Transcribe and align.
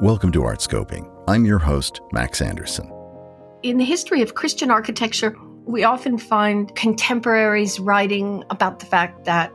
Welcome 0.00 0.32
to 0.32 0.44
Art 0.44 0.60
Scoping. 0.60 1.12
I'm 1.28 1.44
your 1.44 1.58
host, 1.58 2.00
Max 2.10 2.40
Anderson. 2.40 2.90
In 3.62 3.76
the 3.76 3.84
history 3.84 4.22
of 4.22 4.34
Christian 4.34 4.70
architecture, 4.70 5.36
we 5.66 5.84
often 5.84 6.16
find 6.16 6.74
contemporaries 6.74 7.78
writing 7.78 8.42
about 8.48 8.78
the 8.78 8.86
fact 8.86 9.26
that 9.26 9.52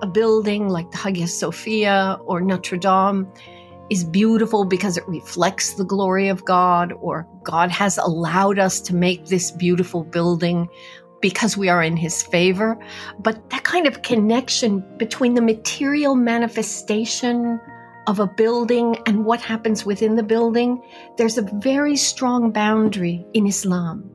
a 0.00 0.06
building 0.06 0.68
like 0.68 0.88
the 0.92 0.98
Hagia 0.98 1.26
Sophia 1.26 2.16
or 2.26 2.40
Notre 2.40 2.76
Dame 2.76 3.26
is 3.90 4.04
beautiful 4.04 4.64
because 4.64 4.96
it 4.96 5.08
reflects 5.08 5.74
the 5.74 5.84
glory 5.84 6.28
of 6.28 6.44
God, 6.44 6.92
or 7.00 7.26
God 7.42 7.72
has 7.72 7.98
allowed 7.98 8.60
us 8.60 8.80
to 8.82 8.94
make 8.94 9.26
this 9.26 9.50
beautiful 9.50 10.04
building 10.04 10.68
because 11.20 11.56
we 11.56 11.68
are 11.68 11.82
in 11.82 11.96
His 11.96 12.22
favor. 12.22 12.78
But 13.18 13.50
that 13.50 13.64
kind 13.64 13.88
of 13.88 14.02
connection 14.02 14.84
between 14.96 15.34
the 15.34 15.42
material 15.42 16.14
manifestation 16.14 17.60
of 18.06 18.18
a 18.18 18.26
building 18.26 18.96
and 19.06 19.24
what 19.24 19.40
happens 19.40 19.84
within 19.84 20.16
the 20.16 20.22
building, 20.22 20.82
there's 21.16 21.38
a 21.38 21.48
very 21.54 21.96
strong 21.96 22.50
boundary 22.50 23.24
in 23.34 23.46
Islam. 23.46 24.08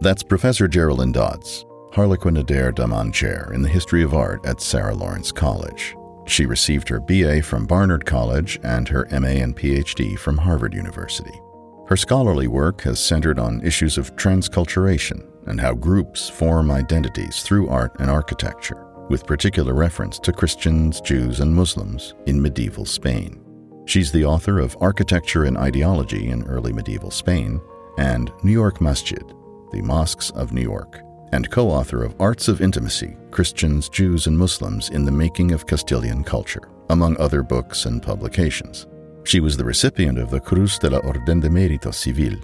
That's 0.00 0.22
Professor 0.22 0.68
Jerrilynn 0.68 1.12
Dodds, 1.12 1.64
Harlequin 1.92 2.36
Adair 2.36 2.72
Dammann 2.72 3.12
Chair 3.12 3.50
in 3.52 3.62
the 3.62 3.68
History 3.68 4.02
of 4.02 4.14
Art 4.14 4.44
at 4.46 4.60
Sarah 4.60 4.94
Lawrence 4.94 5.32
College. 5.32 5.94
She 6.26 6.46
received 6.46 6.88
her 6.88 7.00
BA 7.00 7.42
from 7.42 7.66
Barnard 7.66 8.04
College 8.04 8.60
and 8.62 8.88
her 8.88 9.08
MA 9.10 9.42
and 9.42 9.56
PhD 9.56 10.18
from 10.18 10.36
Harvard 10.36 10.74
University. 10.74 11.40
Her 11.86 11.96
scholarly 11.96 12.48
work 12.48 12.82
has 12.82 13.00
centered 13.00 13.38
on 13.38 13.64
issues 13.64 13.96
of 13.96 14.14
transculturation 14.16 15.26
and 15.46 15.60
how 15.60 15.74
groups 15.74 16.28
form 16.28 16.70
identities 16.70 17.42
through 17.42 17.68
art 17.68 17.98
and 17.98 18.10
architecture 18.10 18.87
with 19.08 19.26
particular 19.26 19.74
reference 19.74 20.18
to 20.20 20.32
Christians, 20.32 21.00
Jews, 21.00 21.40
and 21.40 21.54
Muslims 21.54 22.14
in 22.26 22.40
medieval 22.40 22.84
Spain. 22.84 23.42
She's 23.86 24.12
the 24.12 24.24
author 24.24 24.58
of 24.58 24.76
Architecture 24.80 25.44
and 25.44 25.56
Ideology 25.56 26.28
in 26.28 26.44
Early 26.44 26.72
Medieval 26.72 27.10
Spain 27.10 27.60
and 27.98 28.30
New 28.42 28.52
York 28.52 28.80
Masjid, 28.80 29.24
The 29.72 29.82
Mosques 29.82 30.30
of 30.30 30.52
New 30.52 30.62
York, 30.62 31.00
and 31.32 31.50
co 31.50 31.68
author 31.68 32.04
of 32.04 32.14
Arts 32.20 32.48
of 32.48 32.60
Intimacy 32.60 33.16
Christians, 33.30 33.88
Jews, 33.88 34.26
and 34.26 34.36
Muslims 34.36 34.90
in 34.90 35.04
the 35.04 35.12
Making 35.12 35.52
of 35.52 35.66
Castilian 35.66 36.24
Culture, 36.24 36.68
among 36.90 37.16
other 37.18 37.42
books 37.42 37.86
and 37.86 38.02
publications. 38.02 38.86
She 39.24 39.40
was 39.40 39.56
the 39.56 39.64
recipient 39.64 40.18
of 40.18 40.30
the 40.30 40.40
Cruz 40.40 40.78
de 40.78 40.90
la 40.90 40.98
Orden 40.98 41.40
de 41.40 41.48
Mérito 41.48 41.92
Civil, 41.92 42.38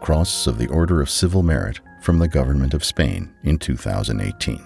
Cross 0.00 0.46
of 0.46 0.58
the 0.58 0.68
Order 0.68 1.00
of 1.00 1.10
Civil 1.10 1.42
Merit 1.42 1.80
from 2.00 2.18
the 2.18 2.28
Government 2.28 2.72
of 2.72 2.84
Spain 2.84 3.34
in 3.44 3.58
2018. 3.58 4.58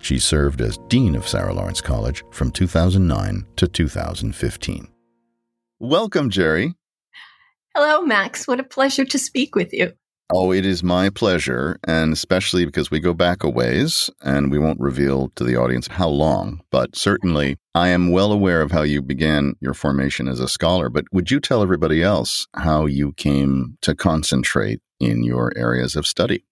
She 0.00 0.18
served 0.18 0.60
as 0.60 0.78
Dean 0.88 1.14
of 1.14 1.26
Sarah 1.26 1.54
Lawrence 1.54 1.80
College 1.80 2.24
from 2.30 2.50
2009 2.50 3.46
to 3.56 3.68
2015. 3.68 4.88
Welcome, 5.80 6.30
Jerry. 6.30 6.74
Hello, 7.74 8.02
Max. 8.02 8.48
What 8.48 8.60
a 8.60 8.64
pleasure 8.64 9.04
to 9.04 9.18
speak 9.18 9.54
with 9.54 9.72
you. 9.72 9.92
Oh, 10.30 10.52
it 10.52 10.66
is 10.66 10.82
my 10.82 11.08
pleasure, 11.08 11.78
and 11.84 12.12
especially 12.12 12.66
because 12.66 12.90
we 12.90 13.00
go 13.00 13.14
back 13.14 13.42
a 13.42 13.48
ways, 13.48 14.10
and 14.20 14.50
we 14.50 14.58
won't 14.58 14.78
reveal 14.78 15.30
to 15.36 15.44
the 15.44 15.56
audience 15.56 15.86
how 15.86 16.08
long, 16.08 16.60
but 16.70 16.94
certainly 16.94 17.56
I 17.74 17.88
am 17.88 18.10
well 18.10 18.30
aware 18.30 18.60
of 18.60 18.70
how 18.70 18.82
you 18.82 19.00
began 19.00 19.54
your 19.60 19.72
formation 19.72 20.28
as 20.28 20.38
a 20.38 20.48
scholar. 20.48 20.90
But 20.90 21.06
would 21.12 21.30
you 21.30 21.40
tell 21.40 21.62
everybody 21.62 22.02
else 22.02 22.46
how 22.54 22.84
you 22.84 23.12
came 23.12 23.78
to 23.80 23.94
concentrate 23.94 24.80
in 25.00 25.24
your 25.24 25.50
areas 25.56 25.96
of 25.96 26.06
study? 26.06 26.44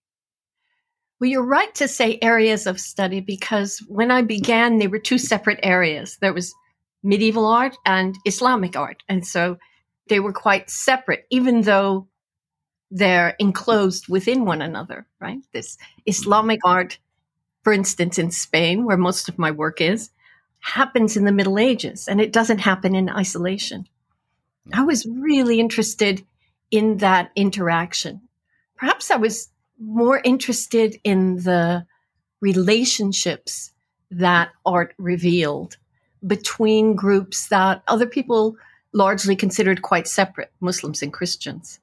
Well, 1.19 1.31
you're 1.31 1.47
right 1.47 1.75
to 1.77 1.89
say 1.89 2.19
areas 2.21 2.67
of 2.67 2.79
study 2.79 3.21
because 3.21 3.79
when 3.89 4.11
I 4.11 4.23
began, 4.23 4.79
they 4.79 4.87
were 4.87 4.99
two 4.99 5.19
separate 5.19 5.61
areas. 5.63 6.19
There 6.21 6.35
was 6.35 6.55
medieval 7.03 7.47
art 7.47 7.77
and 7.87 8.15
Islamic 8.27 8.77
art. 8.77 9.03
And 9.09 9.27
so 9.27 9.57
they 10.09 10.21
were 10.21 10.33
quite 10.33 10.69
separate, 10.69 11.27
even 11.31 11.63
though 11.63 12.09
they're 12.91 13.35
enclosed 13.39 14.09
within 14.09 14.45
one 14.45 14.61
another, 14.61 15.07
right? 15.21 15.39
This 15.53 15.79
Islamic 16.05 16.61
art, 16.65 16.99
for 17.65 17.73
instance, 17.73 18.19
in 18.19 18.31
Spain, 18.31 18.85
where 18.85 18.97
most 18.97 19.29
of 19.29 19.39
my 19.39 19.51
work 19.51 19.81
is, 19.81 20.11
happens 20.61 21.17
in 21.17 21.25
the 21.25 21.33
Middle 21.33 21.59
Ages 21.59 22.09
and 22.09 22.21
it 22.21 22.33
doesn't 22.33 22.59
happen 22.59 22.95
in 22.95 23.09
isolation. 23.09 23.87
Hmm. 24.67 24.81
I 24.81 24.83
was 24.83 25.07
really 25.07 25.61
interested 25.61 26.25
in 26.71 26.99
that 26.99 27.31
interaction. 27.37 28.23
Perhaps 28.77 29.11
I 29.11 29.17
was 29.17 29.49
more 29.79 30.21
interested 30.25 30.99
in 31.05 31.37
the 31.37 31.87
relationships 32.41 33.73
that 34.11 34.51
art 34.65 34.95
revealed 34.99 35.77
between 36.27 36.95
groups 36.95 37.49
that 37.49 37.83
other 37.89 38.07
people 38.07 38.57
largely 38.93 39.37
considered 39.37 39.83
quite 39.83 40.09
separate, 40.09 40.51
Muslims 40.61 41.03
and 41.03 41.13
Christians. 41.13 41.81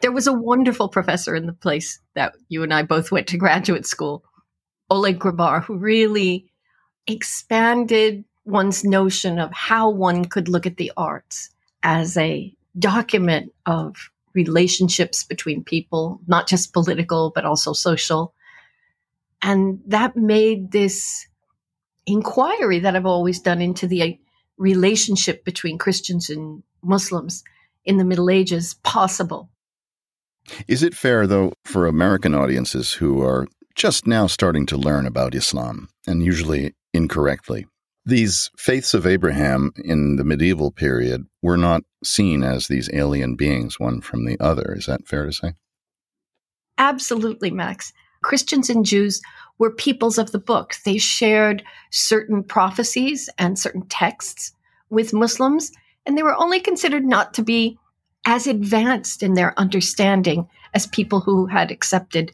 There 0.00 0.12
was 0.12 0.26
a 0.26 0.32
wonderful 0.32 0.88
professor 0.88 1.34
in 1.34 1.46
the 1.46 1.52
place 1.52 1.98
that 2.14 2.34
you 2.48 2.62
and 2.62 2.72
I 2.72 2.82
both 2.82 3.12
went 3.12 3.26
to 3.28 3.38
graduate 3.38 3.86
school, 3.86 4.24
Oleg 4.90 5.18
Grabar, 5.18 5.62
who 5.62 5.76
really 5.76 6.46
expanded 7.06 8.24
one's 8.44 8.84
notion 8.84 9.38
of 9.38 9.52
how 9.52 9.90
one 9.90 10.24
could 10.24 10.48
look 10.48 10.66
at 10.66 10.76
the 10.76 10.92
arts 10.96 11.50
as 11.82 12.16
a 12.16 12.54
document 12.78 13.52
of 13.64 14.10
relationships 14.36 15.24
between 15.24 15.64
people, 15.64 16.20
not 16.28 16.46
just 16.46 16.72
political, 16.72 17.32
but 17.34 17.44
also 17.44 17.72
social. 17.72 18.34
And 19.42 19.80
that 19.86 20.16
made 20.16 20.70
this 20.70 21.26
inquiry 22.06 22.78
that 22.80 22.94
I've 22.94 23.06
always 23.06 23.40
done 23.40 23.60
into 23.60 23.88
the 23.88 24.02
uh, 24.02 24.08
relationship 24.58 25.44
between 25.44 25.78
Christians 25.78 26.30
and 26.30 26.62
Muslims 26.82 27.42
in 27.84 27.96
the 27.96 28.04
Middle 28.04 28.30
Ages 28.30 28.74
possible. 28.84 29.50
Is 30.68 30.82
it 30.82 30.94
fair, 30.94 31.26
though, 31.26 31.52
for 31.64 31.86
American 31.86 32.34
audiences 32.34 32.92
who 32.92 33.20
are 33.22 33.48
just 33.74 34.06
now 34.06 34.26
starting 34.26 34.66
to 34.66 34.76
learn 34.76 35.06
about 35.06 35.34
Islam, 35.34 35.88
and 36.06 36.22
usually 36.22 36.74
incorrectly, 36.94 37.66
these 38.06 38.50
faiths 38.56 38.94
of 38.94 39.04
Abraham 39.04 39.72
in 39.84 40.14
the 40.14 40.24
medieval 40.24 40.70
period 40.70 41.26
were 41.42 41.56
not 41.56 41.82
seen 42.04 42.44
as 42.44 42.68
these 42.68 42.88
alien 42.92 43.34
beings, 43.34 43.80
one 43.80 44.00
from 44.00 44.24
the 44.24 44.38
other. 44.40 44.74
Is 44.76 44.86
that 44.86 45.08
fair 45.08 45.26
to 45.26 45.32
say? 45.32 45.54
Absolutely, 46.78 47.50
Max. 47.50 47.92
Christians 48.22 48.70
and 48.70 48.84
Jews 48.84 49.20
were 49.58 49.72
peoples 49.72 50.18
of 50.18 50.30
the 50.30 50.38
book. 50.38 50.76
They 50.84 50.98
shared 50.98 51.64
certain 51.90 52.44
prophecies 52.44 53.28
and 53.38 53.58
certain 53.58 53.86
texts 53.88 54.52
with 54.88 55.12
Muslims, 55.12 55.72
and 56.06 56.16
they 56.16 56.22
were 56.22 56.36
only 56.36 56.60
considered 56.60 57.04
not 57.04 57.34
to 57.34 57.42
be 57.42 57.76
as 58.24 58.46
advanced 58.46 59.22
in 59.22 59.34
their 59.34 59.58
understanding 59.58 60.48
as 60.74 60.86
people 60.86 61.20
who 61.20 61.46
had 61.46 61.72
accepted 61.72 62.32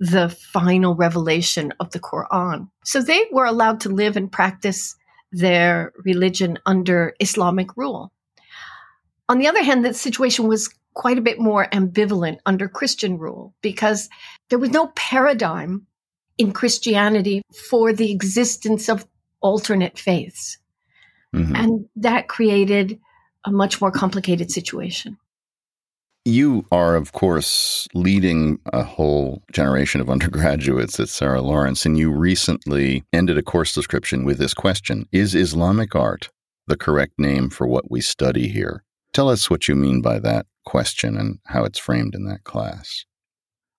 the 0.00 0.28
final 0.28 0.94
revelation 0.94 1.72
of 1.80 1.90
the 1.92 2.00
Quran. 2.00 2.68
So 2.84 3.00
they 3.00 3.26
were 3.32 3.44
allowed 3.44 3.80
to 3.80 3.88
live 3.88 4.16
and 4.16 4.30
practice 4.30 4.96
their 5.34 5.92
religion 6.04 6.58
under 6.64 7.14
Islamic 7.20 7.76
rule. 7.76 8.12
On 9.28 9.38
the 9.38 9.48
other 9.48 9.62
hand, 9.62 9.84
the 9.84 9.94
situation 9.94 10.46
was 10.46 10.68
quite 10.94 11.18
a 11.18 11.22
bit 11.22 11.38
more 11.38 11.66
ambivalent 11.72 12.38
under 12.46 12.68
Christian 12.68 13.18
rule 13.18 13.54
because 13.62 14.08
there 14.48 14.58
was 14.58 14.70
no 14.70 14.88
paradigm 14.94 15.86
in 16.38 16.52
Christianity 16.52 17.42
for 17.68 17.92
the 17.92 18.10
existence 18.12 18.88
of 18.88 19.06
alternate 19.40 19.98
faiths. 19.98 20.58
Mm-hmm. 21.34 21.56
And 21.56 21.88
that 21.96 22.28
created 22.28 23.00
a 23.44 23.50
much 23.50 23.80
more 23.80 23.90
complicated 23.90 24.50
situation. 24.50 25.18
You 26.26 26.64
are, 26.72 26.96
of 26.96 27.12
course, 27.12 27.86
leading 27.92 28.58
a 28.72 28.82
whole 28.82 29.42
generation 29.52 30.00
of 30.00 30.08
undergraduates 30.08 30.98
at 30.98 31.10
Sarah 31.10 31.42
Lawrence, 31.42 31.84
and 31.84 31.98
you 31.98 32.10
recently 32.10 33.04
ended 33.12 33.36
a 33.36 33.42
course 33.42 33.74
description 33.74 34.24
with 34.24 34.38
this 34.38 34.54
question 34.54 35.06
Is 35.12 35.34
Islamic 35.34 35.94
art 35.94 36.30
the 36.66 36.78
correct 36.78 37.18
name 37.18 37.50
for 37.50 37.66
what 37.66 37.90
we 37.90 38.00
study 38.00 38.48
here? 38.48 38.84
Tell 39.12 39.28
us 39.28 39.50
what 39.50 39.68
you 39.68 39.74
mean 39.74 40.00
by 40.00 40.18
that 40.20 40.46
question 40.64 41.18
and 41.18 41.40
how 41.44 41.64
it's 41.64 41.78
framed 41.78 42.14
in 42.14 42.24
that 42.24 42.44
class. 42.44 43.04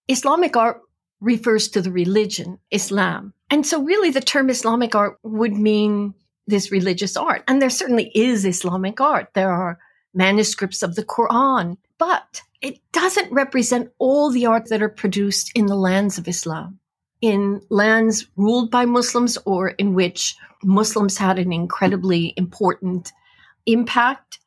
Islamic 0.08 0.56
art 0.56 0.82
refers 1.20 1.68
to 1.70 1.82
the 1.82 1.92
religion, 1.92 2.60
Islam. 2.70 3.34
And 3.50 3.66
so, 3.66 3.82
really, 3.82 4.12
the 4.12 4.22
term 4.22 4.52
Islamic 4.52 4.94
art 4.94 5.18
would 5.24 5.54
mean 5.54 6.14
this 6.46 6.72
religious 6.72 7.18
art. 7.18 7.44
And 7.48 7.60
there 7.60 7.72
certainly 7.72 8.12
is 8.14 8.46
Islamic 8.46 9.02
art. 9.02 9.30
There 9.34 9.52
are 9.52 9.80
manuscripts 10.14 10.84
of 10.84 10.94
the 10.94 11.04
Quran, 11.04 11.78
but 11.98 12.42
it 12.62 12.80
doesn't 12.92 13.32
represent 13.32 13.92
all 14.00 14.32
the 14.32 14.46
art 14.46 14.70
that 14.70 14.82
are 14.82 14.90
produced 14.90 15.52
in 15.56 15.66
the 15.68 15.76
lands 15.76 16.18
of 16.18 16.28
Islam, 16.28 16.80
in 17.22 17.62
lands 17.70 18.28
ruled 18.36 18.72
by 18.72 18.86
Muslims 18.86 19.38
or 19.46 19.70
in 19.70 19.94
which 19.94 20.36
Muslims 20.64 21.18
had 21.18 21.40
an 21.40 21.54
incredibly 21.54 22.34
important 22.38 23.12
impact. 23.66 24.40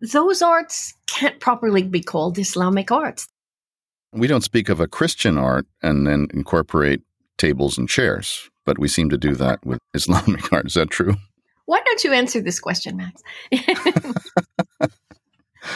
Those 0.00 0.42
arts 0.42 0.94
can't 1.06 1.40
properly 1.40 1.82
be 1.82 2.00
called 2.00 2.38
Islamic 2.38 2.92
arts. 2.92 3.28
We 4.12 4.26
don't 4.26 4.44
speak 4.44 4.68
of 4.68 4.80
a 4.80 4.88
Christian 4.88 5.36
art 5.36 5.66
and 5.82 6.06
then 6.06 6.28
incorporate 6.32 7.02
tables 7.36 7.76
and 7.76 7.88
chairs, 7.88 8.48
but 8.64 8.78
we 8.78 8.88
seem 8.88 9.10
to 9.10 9.18
do 9.18 9.34
that 9.34 9.64
with 9.66 9.80
Islamic 9.94 10.52
art. 10.52 10.66
Is 10.66 10.74
that 10.74 10.90
true? 10.90 11.14
Why 11.66 11.82
don't 11.84 12.04
you 12.04 12.12
answer 12.12 12.40
this 12.40 12.60
question, 12.60 12.96
Max? 12.96 13.22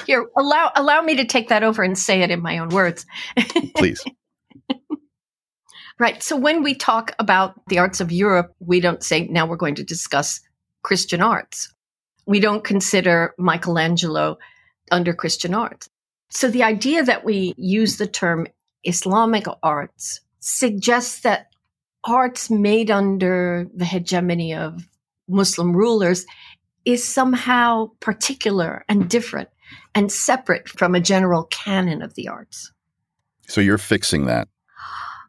Here, 0.06 0.26
allow 0.36 0.70
allow 0.74 1.02
me 1.02 1.16
to 1.16 1.24
take 1.24 1.48
that 1.48 1.62
over 1.62 1.82
and 1.82 1.98
say 1.98 2.22
it 2.22 2.30
in 2.30 2.40
my 2.40 2.58
own 2.58 2.68
words. 2.68 3.06
Please. 3.76 4.02
right. 5.98 6.22
So 6.22 6.36
when 6.36 6.62
we 6.62 6.74
talk 6.74 7.12
about 7.18 7.54
the 7.68 7.78
arts 7.78 8.00
of 8.00 8.12
Europe, 8.12 8.54
we 8.60 8.80
don't 8.80 9.02
say 9.02 9.26
now 9.26 9.46
we're 9.46 9.56
going 9.56 9.76
to 9.76 9.84
discuss 9.84 10.40
Christian 10.82 11.20
arts. 11.20 11.72
We 12.26 12.40
don't 12.40 12.62
consider 12.64 13.34
Michelangelo 13.38 14.38
under 14.90 15.12
Christian 15.12 15.54
arts. 15.54 15.88
So 16.30 16.48
the 16.48 16.62
idea 16.62 17.04
that 17.04 17.24
we 17.24 17.54
use 17.56 17.96
the 17.96 18.06
term 18.06 18.46
Islamic 18.84 19.46
arts 19.62 20.20
suggests 20.40 21.20
that 21.20 21.48
arts 22.04 22.50
made 22.50 22.90
under 22.90 23.68
the 23.74 23.84
hegemony 23.84 24.54
of 24.54 24.88
Muslim 25.28 25.76
rulers 25.76 26.26
is 26.84 27.06
somehow 27.06 27.90
particular 28.00 28.84
and 28.88 29.08
different 29.08 29.48
and 29.94 30.10
separate 30.10 30.68
from 30.68 30.94
a 30.94 31.00
general 31.00 31.44
canon 31.44 32.02
of 32.02 32.14
the 32.14 32.28
arts. 32.28 32.72
So 33.46 33.60
you're 33.60 33.78
fixing 33.78 34.26
that. 34.26 34.48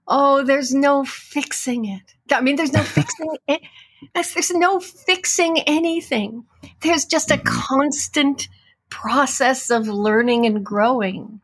Oh, 0.08 0.44
there's 0.44 0.74
no 0.74 1.04
fixing 1.06 1.86
it. 1.86 2.14
I 2.32 2.42
mean, 2.42 2.56
there's 2.56 2.74
no 2.74 2.84
fixing 2.84 3.38
it. 3.48 3.62
There's 4.14 4.52
no 4.52 4.80
fixing 4.80 5.60
anything. 5.62 6.46
There's 6.82 7.06
just 7.06 7.32
a 7.32 7.38
constant 7.38 8.48
process 8.90 9.70
of 9.70 9.88
learning 9.88 10.46
and 10.46 10.66
growing. 10.66 11.42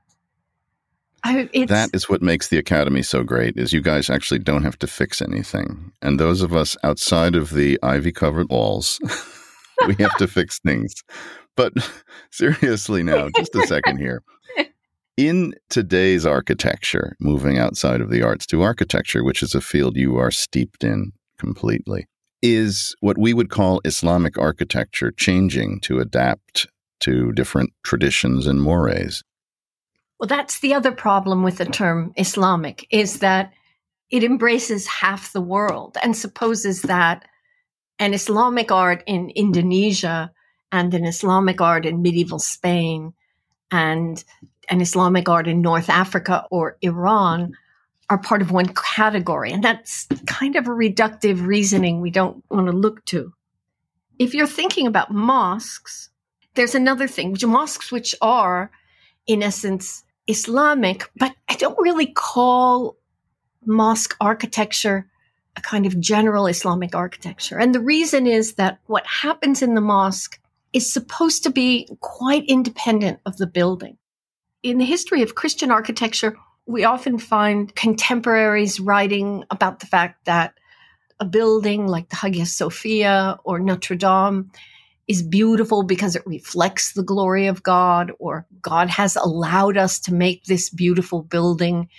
I, 1.24 1.50
that 1.68 1.90
is 1.94 2.08
what 2.08 2.22
makes 2.22 2.48
the 2.48 2.58
academy 2.58 3.02
so 3.02 3.24
great 3.24 3.58
is 3.58 3.74
you 3.74 3.82
guys 3.82 4.10
actually 4.10 4.40
don't 4.40 4.64
have 4.64 4.80
to 4.80 4.88
fix 4.88 5.22
anything 5.22 5.92
and 6.02 6.18
those 6.18 6.42
of 6.42 6.56
us 6.56 6.78
outside 6.82 7.36
of 7.36 7.50
the 7.50 7.78
ivy 7.84 8.14
covered 8.14 8.50
walls 8.50 9.02
we 9.88 9.96
have 10.00 10.16
to 10.18 10.28
fix 10.28 10.60
things. 10.60 10.94
But 11.56 11.74
seriously 12.32 13.04
now 13.04 13.30
just 13.36 13.56
a 13.56 13.66
second 13.68 13.98
here. 13.98 14.24
In 15.18 15.54
today's 15.70 16.26
architecture 16.26 17.16
moving 17.20 17.58
outside 17.58 18.00
of 18.00 18.10
the 18.10 18.24
arts 18.24 18.46
to 18.48 18.62
architecture 18.62 19.24
which 19.24 19.44
is 19.44 19.54
a 19.54 19.60
field 19.60 19.98
you 19.98 20.18
are 20.18 20.32
steeped 20.32 20.84
in 20.84 21.12
completely 21.38 22.08
is 22.42 22.96
what 23.02 23.18
we 23.18 23.34
would 23.34 23.50
call 23.50 23.82
islamic 23.84 24.38
architecture 24.38 25.12
changing 25.12 25.82
to 25.82 26.00
adapt 26.00 26.68
to 27.02 27.32
different 27.32 27.72
traditions 27.84 28.48
and 28.48 28.62
mores. 28.62 29.24
Well, 30.20 30.28
that's 30.28 30.60
the 30.60 30.74
other 30.74 30.92
problem 30.92 31.44
with 31.44 31.58
the 31.58 31.66
term 31.66 32.14
Islamic 32.18 32.86
is 32.92 33.20
that 33.20 33.54
it 34.10 34.24
embraces 34.24 34.88
half 34.88 35.32
the 35.32 35.42
world 35.42 35.98
and 36.04 36.16
supposes 36.16 36.82
that 36.84 37.26
an 38.00 38.14
Islamic 38.14 38.72
art 38.72 39.04
in 39.06 39.30
Indonesia 39.32 40.32
and 40.72 40.94
an 40.94 41.06
Islamic 41.06 41.62
art 41.62 41.86
in 41.86 42.02
medieval 42.02 42.40
Spain 42.40 43.14
and 43.72 44.24
an 44.70 44.82
Islamic 44.82 45.28
art 45.28 45.48
in 45.48 45.62
North 45.62 45.90
Africa 45.90 46.46
or 46.50 46.78
Iran 46.82 47.54
are 48.10 48.18
part 48.18 48.42
of 48.42 48.52
one 48.52 48.68
category. 48.68 49.52
And 49.52 49.64
that's 49.64 50.08
kind 50.26 50.56
of 50.56 50.68
a 50.68 50.72
reductive 50.72 51.46
reasoning 51.46 52.02
we 52.02 52.10
don't 52.10 52.44
want 52.50 52.68
to 52.68 52.72
look 52.72 53.06
to. 53.06 53.34
If 54.18 54.34
you're 54.34 54.48
thinking 54.48 54.88
about 54.88 55.12
mosques, 55.12 56.10
there's 56.56 56.76
another 56.76 57.08
thing, 57.08 57.32
which 57.32 57.46
mosques 57.46 57.92
which 57.92 58.16
are, 58.22 58.72
in 59.28 59.44
essence, 59.44 60.04
Islamic, 60.28 61.10
but 61.16 61.36
I 61.48 61.56
don't 61.56 61.80
really 61.80 62.08
call 62.08 62.98
mosque 63.66 64.16
architecture 64.20 65.09
a 65.60 65.62
kind 65.62 65.86
of 65.86 66.00
general 66.00 66.48
Islamic 66.48 66.96
architecture. 66.96 67.60
And 67.60 67.76
the 67.76 67.80
reason 67.82 68.26
is 68.26 68.56
that 68.56 68.80
what 68.88 69.06
happens 69.06 69.62
in 69.62 69.76
the 69.76 69.82
mosque 69.82 70.40
is 70.74 70.92
supposed 70.92 71.44
to 71.44 71.52
be 71.52 71.88
quite 72.00 72.46
independent 72.48 73.20
of 73.26 73.38
the 73.38 73.48
building. 73.48 73.98
In 74.64 74.78
the 74.78 74.86
history 74.86 75.22
of 75.22 75.36
Christian 75.36 75.70
architecture, 75.72 76.36
we 76.66 76.84
often 76.84 77.18
find 77.18 77.74
contemporaries 77.76 78.80
writing 78.80 79.44
about 79.52 79.80
the 79.80 79.88
fact 79.88 80.26
that 80.26 80.54
a 81.20 81.26
building 81.26 81.88
like 81.88 82.10
the 82.10 82.16
Hagia 82.16 82.46
Sophia 82.46 83.38
or 83.44 83.60
Notre 83.60 83.96
Dame 83.96 84.52
is 85.08 85.24
beautiful 85.24 85.84
because 85.84 86.16
it 86.16 86.28
reflects 86.28 86.94
the 86.94 87.04
glory 87.04 87.48
of 87.48 87.64
God, 87.64 88.12
or 88.20 88.46
God 88.62 88.90
has 88.92 89.16
allowed 89.16 89.76
us 89.76 90.00
to 90.02 90.14
make 90.14 90.46
this 90.46 90.70
beautiful 90.70 91.24
building 91.24 91.90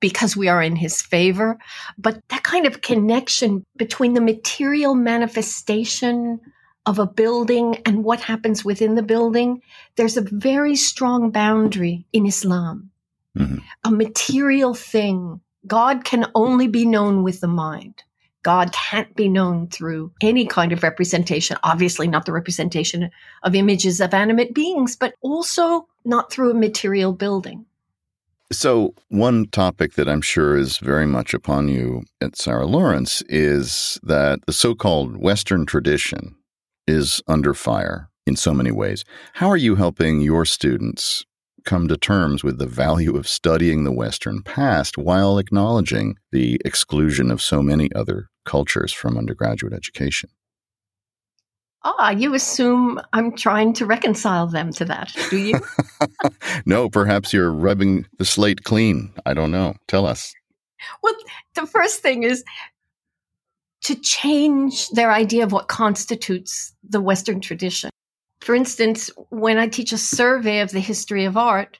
because 0.00 0.36
we 0.36 0.48
are 0.48 0.62
in 0.62 0.76
his 0.76 1.00
favor. 1.00 1.58
But 1.98 2.20
that 2.28 2.42
kind 2.42 2.66
of 2.66 2.80
connection 2.80 3.64
between 3.76 4.14
the 4.14 4.20
material 4.20 4.94
manifestation 4.94 6.40
of 6.86 6.98
a 6.98 7.06
building 7.06 7.76
and 7.84 8.02
what 8.02 8.20
happens 8.20 8.64
within 8.64 8.94
the 8.94 9.02
building, 9.02 9.62
there's 9.96 10.16
a 10.16 10.22
very 10.22 10.74
strong 10.74 11.30
boundary 11.30 12.06
in 12.12 12.26
Islam. 12.26 12.90
Mm-hmm. 13.36 13.58
A 13.84 13.90
material 13.90 14.74
thing. 14.74 15.40
God 15.66 16.04
can 16.04 16.26
only 16.34 16.66
be 16.66 16.86
known 16.86 17.22
with 17.22 17.40
the 17.40 17.48
mind. 17.48 18.02
God 18.42 18.72
can't 18.72 19.14
be 19.14 19.28
known 19.28 19.68
through 19.68 20.12
any 20.22 20.46
kind 20.46 20.72
of 20.72 20.82
representation, 20.82 21.58
obviously 21.62 22.08
not 22.08 22.24
the 22.24 22.32
representation 22.32 23.10
of 23.42 23.54
images 23.54 24.00
of 24.00 24.14
animate 24.14 24.54
beings, 24.54 24.96
but 24.96 25.14
also 25.20 25.86
not 26.06 26.32
through 26.32 26.52
a 26.52 26.54
material 26.54 27.12
building. 27.12 27.66
So, 28.52 28.94
one 29.08 29.46
topic 29.46 29.94
that 29.94 30.08
I'm 30.08 30.22
sure 30.22 30.56
is 30.56 30.78
very 30.78 31.06
much 31.06 31.34
upon 31.34 31.68
you 31.68 32.02
at 32.20 32.36
Sarah 32.36 32.66
Lawrence 32.66 33.22
is 33.28 33.98
that 34.02 34.40
the 34.46 34.52
so 34.52 34.74
called 34.74 35.16
Western 35.16 35.66
tradition 35.66 36.34
is 36.86 37.22
under 37.28 37.54
fire 37.54 38.08
in 38.26 38.34
so 38.34 38.52
many 38.52 38.72
ways. 38.72 39.04
How 39.34 39.48
are 39.48 39.56
you 39.56 39.76
helping 39.76 40.20
your 40.20 40.44
students 40.44 41.24
come 41.64 41.88
to 41.88 41.96
terms 41.96 42.42
with 42.42 42.58
the 42.58 42.66
value 42.66 43.16
of 43.16 43.28
studying 43.28 43.84
the 43.84 43.92
Western 43.92 44.42
past 44.42 44.98
while 44.98 45.38
acknowledging 45.38 46.16
the 46.32 46.60
exclusion 46.64 47.30
of 47.30 47.42
so 47.42 47.62
many 47.62 47.92
other 47.94 48.28
cultures 48.44 48.92
from 48.92 49.16
undergraduate 49.16 49.72
education. 49.72 50.30
Ah, 51.82 52.10
you 52.10 52.34
assume 52.34 53.00
I'm 53.12 53.34
trying 53.34 53.72
to 53.74 53.86
reconcile 53.86 54.46
them 54.46 54.72
to 54.74 54.84
that, 54.84 55.12
do 55.30 55.38
you? 55.38 55.60
no, 56.66 56.90
perhaps 56.90 57.32
you're 57.32 57.52
rubbing 57.52 58.06
the 58.18 58.24
slate 58.24 58.64
clean. 58.64 59.12
I 59.24 59.32
don't 59.32 59.50
know. 59.50 59.74
Tell 59.88 60.04
us. 60.04 60.34
Well, 61.02 61.14
the 61.54 61.66
first 61.66 62.00
thing 62.00 62.22
is 62.22 62.44
to 63.82 63.94
change 63.94 64.90
their 64.90 65.10
idea 65.10 65.42
of 65.44 65.52
what 65.52 65.68
constitutes 65.68 66.74
the 66.86 67.00
Western 67.00 67.40
tradition. 67.40 67.90
For 68.40 68.54
instance, 68.54 69.10
when 69.30 69.58
I 69.58 69.68
teach 69.68 69.92
a 69.92 69.98
survey 69.98 70.60
of 70.60 70.70
the 70.70 70.80
history 70.80 71.24
of 71.24 71.36
art, 71.36 71.78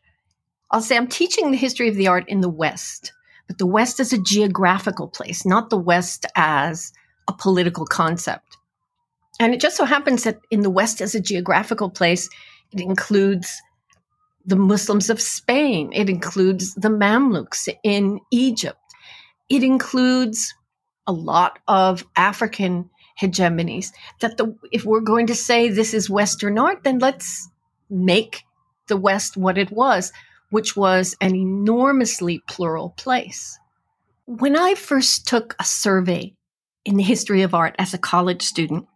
I'll 0.71 0.81
say 0.81 0.97
I'm 0.97 1.09
teaching 1.09 1.51
the 1.51 1.57
history 1.57 1.89
of 1.89 1.97
the 1.97 2.09
art 2.09 2.25
in 2.29 2.41
the 2.41 2.49
West, 2.49 3.13
but 3.47 3.59
the 3.59 3.67
West 3.67 4.01
as 4.01 4.13
a 4.13 4.23
geographical 4.23 5.09
place, 5.09 5.45
not 5.45 5.69
the 5.69 5.79
West 5.79 6.27
as 6.37 6.93
a 7.29 7.33
political 7.33 7.85
concept. 7.85 8.57
And 9.41 9.55
it 9.55 9.61
just 9.61 9.79
so 9.79 9.87
happens 9.87 10.25
that 10.25 10.39
in 10.51 10.61
the 10.61 10.69
West 10.69 11.01
as 11.01 11.15
a 11.15 11.21
geographical 11.21 11.89
place, 11.89 12.29
it 12.73 12.81
includes 12.81 13.61
the 14.45 14.55
Muslims 14.55 15.09
of 15.09 15.21
Spain, 15.21 15.91
it 15.95 16.11
includes 16.11 16.75
the 16.75 16.91
Mamluks 16.91 17.67
in 17.83 18.21
Egypt, 18.31 18.79
it 19.49 19.63
includes 19.63 20.55
a 21.07 21.13
lot 21.13 21.59
of 21.67 22.05
African 22.17 22.91
hegemonies. 23.19 23.93
That 24.21 24.37
the 24.37 24.55
if 24.73 24.85
we're 24.85 25.01
going 25.01 25.27
to 25.29 25.35
say 25.35 25.71
this 25.71 25.95
is 25.95 26.11
Western 26.11 26.59
art, 26.59 26.85
then 26.85 26.99
let's 26.99 27.49
make 27.89 28.45
the 28.89 28.97
West 28.99 29.39
what 29.39 29.57
it 29.57 29.71
was, 29.71 30.13
which 30.51 30.77
was 30.77 31.17
an 31.23 31.35
enormously 31.35 32.43
plural 32.47 32.91
place. 32.91 33.59
When 34.27 34.55
I 34.55 34.75
first 34.75 35.27
took 35.27 35.57
a 35.59 35.65
survey 35.65 36.35
in 36.85 36.99
the 36.99 37.03
history 37.03 37.41
of 37.41 37.55
art 37.55 37.75
as 37.79 37.95
a 37.95 37.99
college 37.99 38.43
student, 38.43 38.87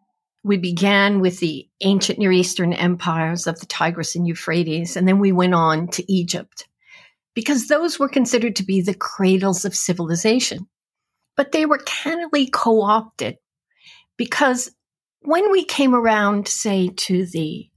we 0.45 0.59
began 0.59 1.21
with 1.21 1.41
the 1.41 1.67
ancient 1.81 2.19
Near 2.19 2.31
Eastern 2.31 2.75
empires 2.75 3.47
of 3.47 3.59
the 3.59 3.67
Tigris 3.67 4.15
and 4.15 4.27
Euphrates, 4.27 4.95
and 4.95 5.09
then 5.09 5.19
we 5.19 5.33
went 5.33 5.55
on 5.55 5.89
to 5.89 6.13
Egypt, 6.13 6.69
because 7.35 7.67
those 7.67 7.99
were 7.99 8.09
considered 8.09 8.55
to 8.57 8.65
be 8.65 8.83
the 8.83 8.95
cradles 8.95 9.65
of 9.65 9.75
civilization. 9.75 10.69
But 11.35 11.53
they 11.53 11.67
were 11.67 11.79
cannily 11.79 12.47
co 12.47 12.83
opted 12.83 13.39
because 14.17 14.71
when 15.23 15.51
we 15.51 15.65
came 15.65 15.95
around, 15.95 16.47
say, 16.47 16.89
to 16.89 17.27
the 17.27 17.69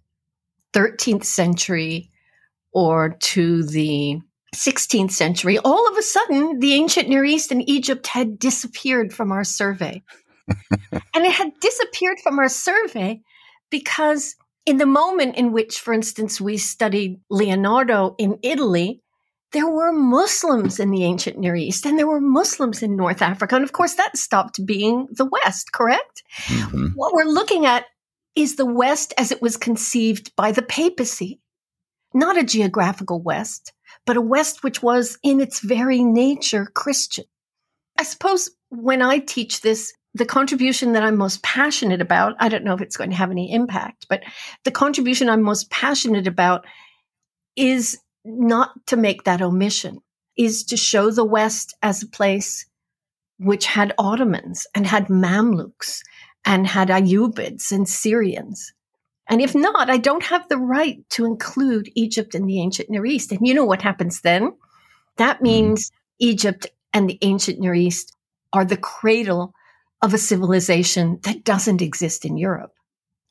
13th 0.73 1.23
century 1.23 2.11
or 2.73 3.17
to 3.21 3.63
the 3.63 4.19
16th 4.53 5.11
century, 5.11 5.57
all 5.57 5.87
of 5.89 5.97
a 5.97 6.01
sudden 6.01 6.59
the 6.59 6.73
ancient 6.73 7.07
Near 7.07 7.23
East 7.23 7.51
and 7.51 7.67
Egypt 7.67 8.07
had 8.07 8.37
disappeared 8.37 9.13
from 9.13 9.31
our 9.31 9.43
survey. 9.43 10.03
And 10.47 11.25
it 11.25 11.33
had 11.33 11.59
disappeared 11.59 12.19
from 12.21 12.39
our 12.39 12.49
survey 12.49 13.21
because 13.69 14.35
in 14.65 14.77
the 14.77 14.85
moment 14.85 15.35
in 15.35 15.51
which, 15.53 15.79
for 15.79 15.93
instance, 15.93 16.41
we 16.41 16.57
studied 16.57 17.19
Leonardo 17.29 18.15
in 18.17 18.37
Italy, 18.43 19.01
there 19.53 19.69
were 19.69 19.93
Muslims 19.93 20.77
in 20.79 20.91
the 20.91 21.05
ancient 21.05 21.37
Near 21.37 21.55
East 21.55 21.85
and 21.85 21.97
there 21.97 22.07
were 22.07 22.19
Muslims 22.19 22.83
in 22.83 22.97
North 22.97 23.21
Africa. 23.21 23.55
And 23.55 23.63
of 23.63 23.71
course, 23.71 23.93
that 23.95 24.17
stopped 24.17 24.65
being 24.65 25.07
the 25.09 25.25
West, 25.25 25.71
correct? 25.71 26.23
Mm-hmm. 26.47 26.87
What 26.95 27.13
we're 27.13 27.23
looking 27.31 27.65
at 27.65 27.85
is 28.35 28.55
the 28.57 28.65
West 28.65 29.13
as 29.17 29.31
it 29.31 29.41
was 29.41 29.55
conceived 29.57 30.35
by 30.35 30.51
the 30.51 30.61
papacy. 30.61 31.39
not 32.13 32.37
a 32.37 32.43
geographical 32.43 33.21
West, 33.21 33.73
but 34.05 34.17
a 34.17 34.21
West 34.21 34.63
which 34.63 34.81
was 34.81 35.17
in 35.23 35.39
its 35.39 35.59
very 35.59 36.03
nature 36.03 36.65
Christian. 36.65 37.25
I 37.97 38.03
suppose 38.03 38.49
when 38.69 39.01
I 39.01 39.19
teach 39.19 39.61
this, 39.61 39.93
the 40.17 40.25
contribution 40.25 40.93
that 40.93 41.03
I'm 41.03 41.17
most 41.17 41.43
passionate 41.43 42.01
about, 42.01 42.35
I 42.39 42.49
don't 42.49 42.63
know 42.63 42.73
if 42.73 42.81
it's 42.81 42.97
going 42.97 43.09
to 43.11 43.15
have 43.15 43.31
any 43.31 43.51
impact, 43.51 44.05
but 44.09 44.23
the 44.63 44.71
contribution 44.71 45.29
I'm 45.29 45.41
most 45.41 45.69
passionate 45.69 46.27
about 46.27 46.65
is 47.55 47.97
not 48.23 48.71
to 48.87 48.97
make 48.97 49.23
that 49.23 49.41
omission, 49.41 50.01
is 50.37 50.63
to 50.65 50.77
show 50.77 51.11
the 51.11 51.25
West 51.25 51.75
as 51.81 52.03
a 52.03 52.07
place 52.07 52.65
which 53.39 53.65
had 53.65 53.93
Ottomans 53.97 54.65
and 54.75 54.85
had 54.85 55.07
Mamluks 55.07 56.01
and 56.45 56.65
had 56.65 56.89
Ayyubids 56.89 57.71
and 57.71 57.87
Syrians. 57.87 58.73
And 59.29 59.41
if 59.41 59.53
not, 59.53 59.89
I 59.89 59.97
don't 59.97 60.23
have 60.23 60.47
the 60.47 60.57
right 60.57 60.97
to 61.11 61.25
include 61.25 61.91
Egypt 61.95 62.33
and 62.33 62.47
the 62.47 62.61
ancient 62.61 62.89
Near 62.89 63.05
East. 63.05 63.31
And 63.31 63.45
you 63.45 63.53
know 63.53 63.65
what 63.65 63.81
happens 63.81 64.21
then? 64.21 64.53
That 65.17 65.37
mm-hmm. 65.37 65.43
means 65.43 65.91
Egypt 66.19 66.67
and 66.93 67.09
the 67.09 67.17
ancient 67.21 67.59
Near 67.59 67.73
East 67.73 68.15
are 68.53 68.65
the 68.65 68.77
cradle 68.77 69.53
of 70.01 70.13
a 70.13 70.17
civilization 70.17 71.19
that 71.23 71.43
doesn't 71.43 71.81
exist 71.81 72.25
in 72.25 72.37
Europe. 72.37 72.71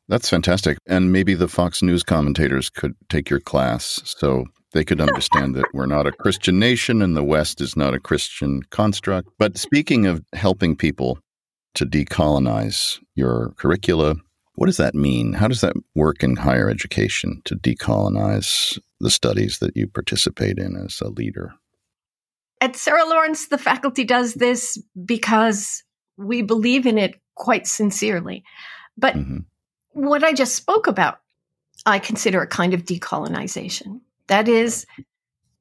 That's 0.09 0.29
fantastic. 0.29 0.79
And 0.87 1.13
maybe 1.13 1.35
the 1.35 1.49
Fox 1.49 1.83
News 1.83 2.03
commentators 2.03 2.71
could 2.71 2.95
take 3.09 3.29
your 3.29 3.41
class 3.41 4.01
so 4.05 4.45
they 4.73 4.85
could 4.85 5.01
understand 5.01 5.55
that 5.57 5.67
we're 5.73 5.87
not 5.87 6.07
a 6.07 6.13
Christian 6.13 6.59
nation 6.59 7.03
and 7.03 7.17
the 7.17 7.25
West 7.25 7.61
is 7.61 7.77
not 7.77 7.95
a 7.95 8.01
Christian 8.01 8.63
construct. 8.71 9.29
But 9.39 9.59
speaking 9.59 10.07
of 10.07 10.23
helping 10.33 10.77
people 10.77 11.19
to 11.75 11.87
decolonize 11.87 12.99
your 13.15 13.53
curricula, 13.57 14.17
what 14.55 14.67
does 14.67 14.77
that 14.77 14.95
mean? 14.95 15.35
How 15.35 15.49
does 15.49 15.61
that 15.61 15.75
work 15.95 16.23
in 16.23 16.37
higher 16.37 16.71
education 16.71 17.43
to 17.45 17.57
decolonize 17.57 18.79
the 19.01 19.11
studies 19.11 19.59
that 19.59 19.77
you 19.77 19.87
participate 19.87 20.59
in 20.59 20.77
as 20.77 21.01
a 21.01 21.09
leader? 21.09 21.55
At 22.61 22.77
Sarah 22.77 23.07
Lawrence, 23.07 23.49
the 23.49 23.59
faculty 23.59 24.05
does 24.05 24.35
this 24.35 24.83
because 25.05 25.83
we 26.17 26.43
believe 26.43 26.87
in 26.87 26.99
it 26.99 27.21
quite 27.35 27.67
sincerely. 27.67 28.45
But 28.97 29.15
mm-hmm. 29.15 29.39
what 29.93 30.25
I 30.25 30.33
just 30.33 30.55
spoke 30.55 30.87
about, 30.87 31.21
I 31.85 31.99
consider 31.99 32.41
a 32.41 32.47
kind 32.47 32.75
of 32.75 32.85
decolonization. 32.85 34.01
That 34.29 34.49
is 34.49 34.87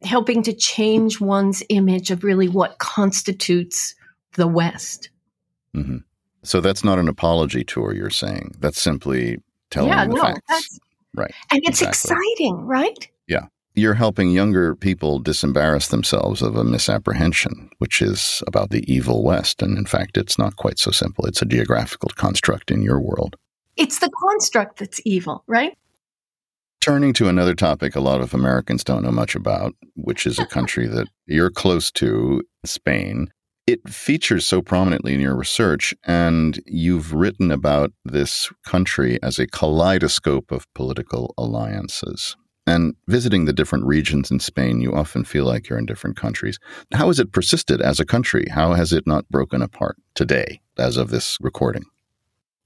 helping 0.03 0.43
to 0.43 0.53
change 0.53 1.19
one's 1.19 1.63
image 1.69 2.12
of 2.12 2.24
really 2.24 2.47
what 2.47 2.77
constitutes 2.79 3.95
the 4.33 4.47
West. 4.47 5.09
Mm-hmm. 5.75 5.97
So 6.43 6.62
that's 6.62 6.83
not 6.83 7.00
an 7.00 7.07
apology 7.07 7.63
tour, 7.63 7.93
you're 7.93 8.09
saying. 8.09 8.55
That's 8.59 8.79
simply 8.79 9.41
telling 9.71 9.89
yeah, 9.89 10.05
the 10.05 10.13
no, 10.13 10.21
facts. 10.21 10.79
Right. 11.15 11.33
And 11.51 11.62
it's 11.63 11.81
exactly. 11.81 12.15
exciting, 12.15 12.65
right? 12.65 13.07
You're 13.77 13.96
helping 13.96 14.32
younger 14.32 14.74
people 14.74 15.20
disembarrass 15.20 15.89
themselves 15.89 16.41
of 16.41 16.55
a 16.55 16.63
misapprehension, 16.63 17.70
which 17.79 18.01
is 18.01 18.41
about 18.48 18.70
the 18.70 18.89
evil 18.91 19.22
West. 19.22 19.62
And 19.62 19.77
in 19.77 19.86
fact, 19.86 20.17
it's 20.17 20.39
not 20.39 20.55
quite 20.55 20.79
so 20.79 20.91
simple. 20.91 21.25
It's 21.25 21.41
a 21.41 21.46
geographical 21.46 22.10
construct 22.15 22.72
in 22.72 22.82
your 22.82 23.01
world. 23.01 23.36
It's 23.75 24.00
the 24.00 24.10
construct 24.10 24.79
that's 24.79 25.01
evil, 25.03 25.44
right? 25.46 25.77
Turning 26.79 27.12
to 27.13 27.27
another 27.27 27.53
topic 27.53 27.98
a 27.98 28.00
lot 28.00 28.22
of 28.22 28.34
Americans 28.34 28.82
don't 28.82 29.03
know 29.03 29.12
much 29.12 29.36
about, 29.36 29.74
which 29.96 30.25
is 30.25 30.39
a 30.39 30.46
country 30.46 30.88
that 30.88 31.10
you're 31.25 31.51
close 31.51 31.91
to, 31.91 32.44
Spain. 32.63 33.27
It 33.67 33.89
features 33.89 34.46
so 34.46 34.62
prominently 34.62 35.15
in 35.15 35.20
your 35.20 35.36
research, 35.36 35.94
and 36.05 36.62
you've 36.65 37.13
written 37.13 37.51
about 37.51 37.91
this 38.05 38.51
country 38.63 39.22
as 39.22 39.38
a 39.38 39.48
kaleidoscope 39.48 40.51
of 40.51 40.72
political 40.75 41.34
alliances. 41.38 42.38
And 42.67 42.95
visiting 43.07 43.45
the 43.45 43.53
different 43.53 43.86
regions 43.86 44.31
in 44.31 44.39
Spain, 44.39 44.81
you 44.81 44.93
often 44.93 45.24
feel 45.24 45.45
like 45.45 45.69
you're 45.69 45.77
in 45.77 45.86
different 45.86 46.17
countries. 46.17 46.57
How 46.93 47.07
has 47.07 47.19
it 47.19 47.31
persisted 47.31 47.79
as 47.79 48.00
a 48.00 48.05
country? 48.05 48.48
How 48.50 48.74
has 48.74 48.91
it 48.91 49.05
not 49.05 49.29
broken 49.29 49.62
apart 49.62 49.98
today, 50.15 50.62
as 50.77 50.98
of 50.98 51.10
this 51.10 51.38
recording? 51.39 51.86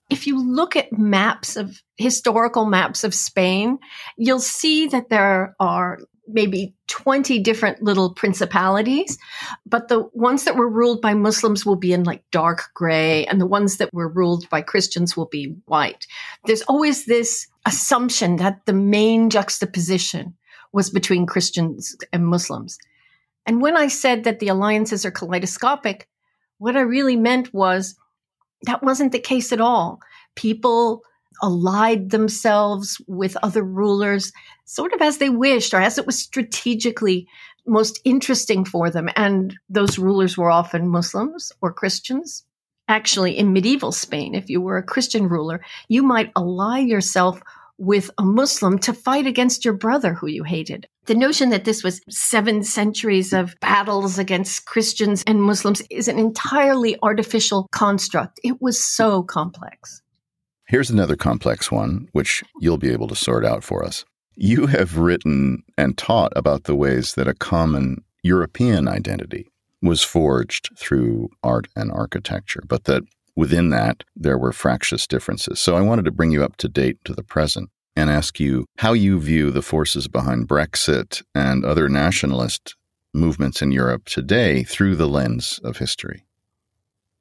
if 0.10 0.26
you 0.26 0.44
look 0.44 0.76
at 0.76 0.98
maps 0.98 1.56
of 1.56 1.82
historical 1.98 2.66
maps 2.66 3.04
of 3.04 3.14
Spain, 3.14 3.78
you'll 4.18 4.40
see 4.40 4.88
that 4.88 5.10
there 5.10 5.56
are 5.60 6.00
maybe 6.32 6.74
20 6.88 7.40
different 7.40 7.82
little 7.82 8.14
principalities, 8.14 9.18
but 9.66 9.88
the 9.88 10.10
ones 10.14 10.46
that 10.46 10.56
were 10.56 10.70
ruled 10.70 11.02
by 11.02 11.14
Muslims 11.14 11.66
will 11.66 11.76
be 11.76 11.94
in 11.94 12.04
like 12.04 12.24
dark 12.32 12.70
gray, 12.74 13.26
and 13.26 13.42
the 13.42 13.46
ones 13.46 13.78
that 13.78 13.90
were 13.94 14.08
ruled 14.08 14.50
by 14.50 14.62
Christians 14.62 15.18
will 15.18 15.28
be 15.28 15.56
white. 15.66 16.08
There's 16.46 16.62
always 16.64 17.06
this 17.06 17.48
assumption 17.66 18.38
that 18.38 18.66
the 18.66 18.74
main 18.74 19.30
juxtaposition 19.30 20.36
was 20.72 20.90
between 20.90 21.26
Christians 21.26 21.96
and 22.14 22.26
Muslims. 22.26 22.78
And 23.46 23.62
when 23.62 23.76
I 23.76 23.88
said 23.88 24.24
that 24.24 24.40
the 24.40 24.50
alliances 24.50 25.06
are 25.06 25.12
kaleidoscopic, 25.12 26.08
what 26.60 26.76
I 26.76 26.82
really 26.82 27.16
meant 27.16 27.54
was 27.54 27.96
that 28.64 28.84
wasn't 28.84 29.12
the 29.12 29.20
case 29.20 29.52
at 29.52 29.62
all. 29.62 30.00
People 30.36 31.04
allied 31.42 32.10
themselves 32.10 33.02
with 33.08 33.38
other 33.44 33.64
rulers 33.64 34.32
sort 34.66 34.94
of 34.94 35.02
as 35.02 35.18
they 35.18 35.30
wished 35.30 35.74
or 35.74 35.82
as 35.82 35.98
it 35.98 36.06
was 36.06 36.20
strategically 36.20 37.28
most 37.66 38.00
interesting 38.04 38.66
for 38.66 38.90
them. 38.90 39.10
And 39.16 39.58
those 39.70 40.00
rulers 40.00 40.38
were 40.38 40.52
often 40.52 40.88
Muslims 40.88 41.52
or 41.62 41.74
Christians. 41.74 42.44
Actually, 42.88 43.38
in 43.38 43.54
medieval 43.54 43.92
Spain, 43.92 44.34
if 44.34 44.50
you 44.50 44.60
were 44.62 44.78
a 44.78 44.84
Christian 44.84 45.28
ruler, 45.28 45.62
you 45.88 46.02
might 46.02 46.32
ally 46.36 46.80
yourself 46.80 47.42
with 47.78 48.12
a 48.18 48.24
Muslim 48.24 48.78
to 48.80 48.94
fight 48.94 49.26
against 49.26 49.64
your 49.64 49.74
brother 49.74 50.14
who 50.14 50.28
you 50.28 50.44
hated. 50.44 50.88
The 51.06 51.16
notion 51.16 51.50
that 51.50 51.66
this 51.66 51.84
was 51.84 52.02
seven 52.10 52.62
centuries 52.64 53.32
of 53.32 53.56
battles 53.62 54.20
against 54.20 54.66
Christians 54.66 55.24
and 55.26 55.42
Muslims 55.42 55.82
is 55.90 56.08
an 56.08 56.20
entirely 56.20 56.98
artificial 57.02 57.68
construct. 57.72 58.40
It 58.44 58.62
was 58.62 58.84
so 58.84 59.24
complex. 59.24 60.02
Here's 60.70 60.90
another 60.90 61.16
complex 61.16 61.72
one, 61.72 62.08
which 62.14 62.44
you'll 62.62 62.78
be 62.78 62.92
able 62.92 63.08
to 63.08 63.16
sort 63.16 63.44
out 63.44 63.64
for 63.64 63.84
us. 63.84 64.06
You 64.36 64.68
have 64.68 64.98
written 64.98 65.64
and 65.78 65.98
taught 65.98 66.32
about 66.36 66.64
the 66.64 66.76
ways 66.76 67.16
that 67.16 67.28
a 67.28 67.34
common 67.34 68.04
European 68.24 68.88
identity 68.88 69.50
was 69.82 70.04
forged 70.04 70.70
through 70.78 71.30
art 71.44 71.68
and 71.76 71.92
architecture, 71.92 72.64
but 72.68 72.86
that 72.86 73.04
Within 73.40 73.70
that, 73.70 74.04
there 74.18 74.38
were 74.38 74.52
fractious 74.52 75.08
differences. 75.08 75.62
So 75.62 75.78
I 75.78 75.82
wanted 75.82 76.04
to 76.04 76.12
bring 76.12 76.32
you 76.32 76.44
up 76.44 76.58
to 76.58 76.68
date 76.68 76.98
to 77.06 77.14
the 77.14 77.24
present 77.24 77.70
and 77.96 78.10
ask 78.10 78.38
you 78.38 78.66
how 78.80 78.92
you 78.92 79.18
view 79.18 79.50
the 79.50 79.62
forces 79.62 80.10
behind 80.10 80.50
Brexit 80.50 81.24
and 81.34 81.64
other 81.64 81.88
nationalist 81.88 82.76
movements 83.14 83.62
in 83.62 83.72
Europe 83.72 84.04
today 84.08 84.64
through 84.64 84.98
the 84.98 85.08
lens 85.08 85.62
of 85.64 85.78
history. 85.78 86.26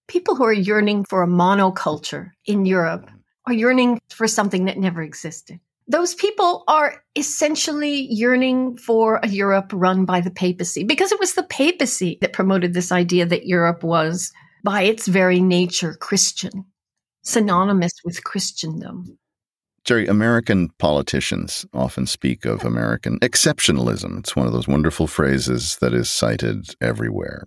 People 0.09 0.35
who 0.35 0.43
are 0.43 0.53
yearning 0.53 1.05
for 1.05 1.23
a 1.23 1.29
monoculture 1.29 2.33
in 2.47 2.67
Europe 2.67 3.09
are 3.49 3.55
yearning 3.55 4.01
for 4.11 4.29
something 4.29 4.67
that 4.67 4.79
never 4.79 5.03
existed. 5.03 5.59
Those 5.87 6.15
people 6.15 6.65
are 6.69 7.03
essentially 7.17 8.07
yearning 8.13 8.77
for 8.77 9.21
a 9.23 9.29
Europe 9.29 9.71
run 9.73 10.05
by 10.05 10.21
the 10.21 10.31
papacy 10.31 10.85
because 10.85 11.13
it 11.13 11.21
was 11.21 11.33
the 11.33 11.45
papacy 11.45 12.19
that 12.21 12.35
promoted 12.35 12.75
this 12.75 12.93
idea 12.93 13.25
that 13.25 13.47
Europe 13.47 13.83
was 13.83 14.31
by 14.65 14.83
its 14.83 15.09
very 15.09 15.41
nature 15.41 15.95
Christian, 15.95 16.67
synonymous 17.23 17.93
with 18.05 18.23
Christendom. 18.23 19.19
Geri, 19.85 20.07
American 20.07 20.69
politicians 20.79 21.65
often 21.73 22.05
speak 22.05 22.45
of 22.45 22.67
American 22.67 23.19
exceptionalism. 23.21 24.19
It's 24.19 24.37
one 24.37 24.47
of 24.47 24.53
those 24.53 24.69
wonderful 24.69 25.07
phrases 25.07 25.79
that 25.81 25.95
is 25.95 26.11
cited 26.11 26.75
everywhere. 26.83 27.45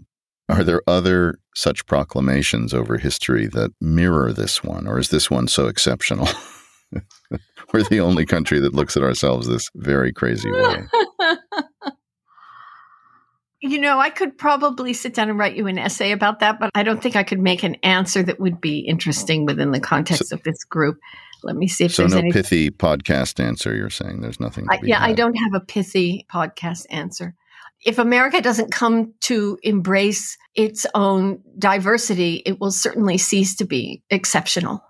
Are 0.52 0.64
there 0.64 0.82
other 0.86 1.40
such 1.56 1.86
proclamations 1.86 2.74
over 2.74 2.98
history 2.98 3.48
that 3.48 3.72
mirror 3.80 4.34
this 4.34 4.64
one, 4.64 4.86
or 4.86 5.00
is 5.00 5.10
this 5.10 5.32
one 5.32 5.48
so 5.48 5.68
exceptional? 5.68 6.28
We're 7.74 7.84
the 7.84 8.02
only 8.02 8.26
country 8.26 8.60
that 8.60 8.74
looks 8.74 8.98
at 8.98 9.04
ourselves 9.04 9.48
this 9.48 9.70
very 9.76 10.12
crazy 10.12 10.52
way. 10.52 10.84
You 13.64 13.78
know, 13.78 14.00
I 14.00 14.10
could 14.10 14.40
probably 14.40 14.92
sit 14.92 15.14
down 15.14 15.30
and 15.30 15.38
write 15.38 15.56
you 15.56 15.68
an 15.68 15.78
essay 15.78 16.12
about 16.12 16.40
that, 16.40 16.60
but 16.60 16.72
I 16.74 16.82
don't 16.82 17.00
think 17.00 17.16
I 17.16 17.22
could 17.22 17.40
make 17.40 17.62
an 17.62 17.76
answer 17.84 18.24
that 18.24 18.40
would 18.40 18.60
be 18.60 18.80
interesting 18.80 19.46
within 19.46 19.70
the 19.70 19.80
context 19.80 20.30
so, 20.30 20.36
of 20.36 20.42
this 20.42 20.64
group. 20.64 20.98
Let 21.44 21.56
me 21.56 21.68
see 21.68 21.86
if 21.86 21.94
so 21.94 22.02
there's 22.02 22.14
no 22.14 22.20
any 22.20 22.32
pithy 22.32 22.72
podcast 22.72 23.40
answer. 23.40 23.76
You're 23.76 23.92
saying 23.92 24.22
there's 24.22 24.40
nothing. 24.40 24.66
I, 24.72 24.80
yeah, 24.82 25.00
had. 25.00 25.12
I 25.12 25.14
don't 25.14 25.36
have 25.36 25.54
a 25.54 25.60
pithy 25.60 26.26
podcast 26.34 26.88
answer. 26.90 27.36
If 27.84 27.98
America 27.98 28.42
doesn't 28.42 28.72
come 28.72 29.14
to 29.22 29.58
embrace 29.64 30.38
its 30.56 30.86
own 30.94 31.42
diversity, 31.58 32.44
it 32.46 32.60
will 32.60 32.72
certainly 32.72 33.18
cease 33.18 33.56
to 33.56 33.66
be 33.66 34.04
exceptional. 34.10 34.84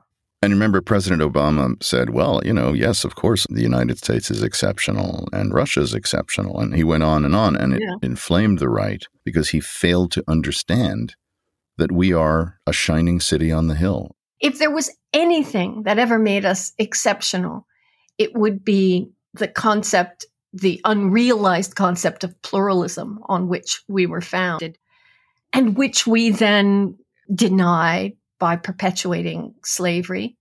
And 0.44 0.52
remember, 0.54 0.82
President 0.82 1.22
Obama 1.22 1.82
said, 1.84 2.10
well, 2.10 2.42
you 2.44 2.52
know, 2.52 2.74
yes, 2.74 3.04
of 3.04 3.16
course, 3.16 3.46
the 3.50 3.62
United 3.62 4.00
States 4.00 4.32
is 4.32 4.42
exceptional 4.42 5.28
and 5.32 5.54
Russia 5.54 5.82
is 5.82 5.94
exceptional. 5.94 6.60
And 6.60 6.76
he 6.76 6.84
went 6.84 7.04
on 7.04 7.24
and 7.26 7.36
on, 7.36 7.56
and 7.56 7.76
it 7.76 7.82
yeah. 7.82 7.96
inflamed 8.02 8.58
the 8.58 8.68
right 8.68 9.06
because 9.24 9.50
he 9.50 9.60
failed 9.60 10.12
to 10.14 10.24
understand 10.28 11.16
that 11.78 11.92
we 11.92 12.12
are 12.12 12.60
a 12.66 12.74
shining 12.74 13.20
city 13.20 13.52
on 13.52 13.68
the 13.68 13.76
hill. 13.76 14.16
If 14.40 14.58
there 14.58 14.72
was 14.72 14.90
anything 15.14 15.84
that 15.84 16.00
ever 16.00 16.18
made 16.18 16.44
us 16.44 16.74
exceptional, 16.80 17.68
it 18.18 18.36
would 18.36 18.66
be 18.66 19.12
the 19.36 19.48
concept 19.48 20.26
the 20.54 20.82
unrealized 20.84 21.76
concept 21.76 22.24
of 22.24 22.40
pluralism 22.42 23.20
on 23.26 23.48
which 23.48 23.82
we 23.88 24.06
were 24.06 24.22
founded, 24.22 24.78
and 25.54 25.78
which 25.78 26.06
we 26.06 26.30
then 26.30 26.98
denied 27.34 28.14
by 28.40 28.56
perpetuating 28.56 29.56
slavery. 29.64 30.36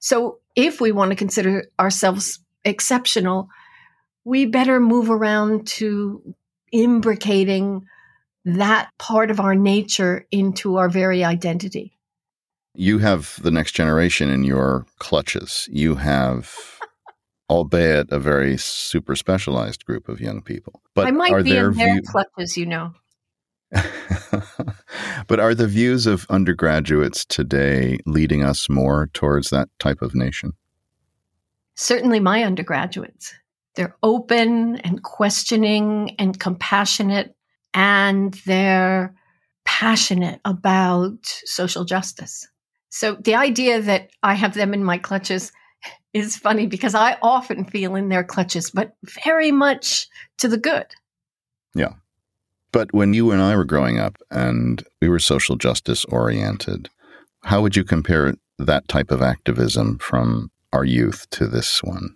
So, 0.00 0.38
if 0.56 0.80
we 0.80 0.92
want 0.92 1.10
to 1.10 1.16
consider 1.16 1.64
ourselves 1.78 2.40
exceptional, 2.64 3.48
we 4.24 4.46
better 4.46 4.80
move 4.80 5.10
around 5.10 5.66
to 5.66 6.34
imbricating 6.74 7.82
that 8.44 8.90
part 8.98 9.30
of 9.30 9.40
our 9.40 9.54
nature 9.54 10.26
into 10.30 10.76
our 10.76 10.88
very 10.88 11.24
identity. 11.24 11.96
You 12.74 12.98
have 12.98 13.38
the 13.42 13.50
next 13.50 13.72
generation 13.72 14.30
in 14.30 14.44
your 14.44 14.86
clutches. 14.98 15.68
You 15.70 15.96
have, 15.96 16.79
albeit 17.50 18.12
a 18.12 18.20
very 18.20 18.56
super 18.56 19.16
specialized 19.16 19.84
group 19.84 20.08
of 20.08 20.20
young 20.20 20.40
people. 20.40 20.80
But 20.94 21.08
I 21.08 21.10
might 21.10 21.32
are 21.32 21.42
be 21.42 21.50
in 21.50 21.56
their 21.56 21.72
view- 21.72 22.02
clutches, 22.02 22.56
you 22.56 22.64
know. 22.64 22.94
but 25.26 25.38
are 25.38 25.54
the 25.54 25.66
views 25.66 26.06
of 26.06 26.26
undergraduates 26.30 27.24
today 27.24 27.98
leading 28.06 28.42
us 28.42 28.68
more 28.68 29.10
towards 29.12 29.50
that 29.50 29.68
type 29.78 30.00
of 30.00 30.14
nation? 30.14 30.52
Certainly, 31.74 32.20
my 32.20 32.44
undergraduates. 32.44 33.34
They're 33.74 33.96
open 34.02 34.76
and 34.78 35.02
questioning 35.02 36.14
and 36.18 36.38
compassionate, 36.38 37.34
and 37.74 38.34
they're 38.46 39.14
passionate 39.64 40.40
about 40.44 41.18
social 41.24 41.84
justice. 41.84 42.48
So 42.90 43.14
the 43.14 43.36
idea 43.36 43.80
that 43.80 44.10
I 44.22 44.34
have 44.34 44.54
them 44.54 44.74
in 44.74 44.84
my 44.84 44.98
clutches 44.98 45.52
is 46.12 46.36
funny 46.36 46.66
because 46.66 46.94
I 46.94 47.16
often 47.22 47.64
feel 47.64 47.94
in 47.94 48.08
their 48.08 48.24
clutches, 48.24 48.70
but 48.70 48.96
very 49.24 49.52
much 49.52 50.08
to 50.38 50.48
the 50.48 50.58
good. 50.58 50.86
Yeah. 51.74 51.94
But 52.72 52.92
when 52.92 53.14
you 53.14 53.30
and 53.30 53.42
I 53.42 53.56
were 53.56 53.64
growing 53.64 53.98
up 53.98 54.16
and 54.30 54.82
we 55.00 55.08
were 55.08 55.18
social 55.18 55.56
justice 55.56 56.04
oriented, 56.06 56.88
how 57.42 57.62
would 57.62 57.76
you 57.76 57.84
compare 57.84 58.34
that 58.58 58.86
type 58.88 59.10
of 59.10 59.22
activism 59.22 59.98
from 59.98 60.50
our 60.72 60.84
youth 60.84 61.28
to 61.30 61.46
this 61.46 61.82
one? 61.82 62.14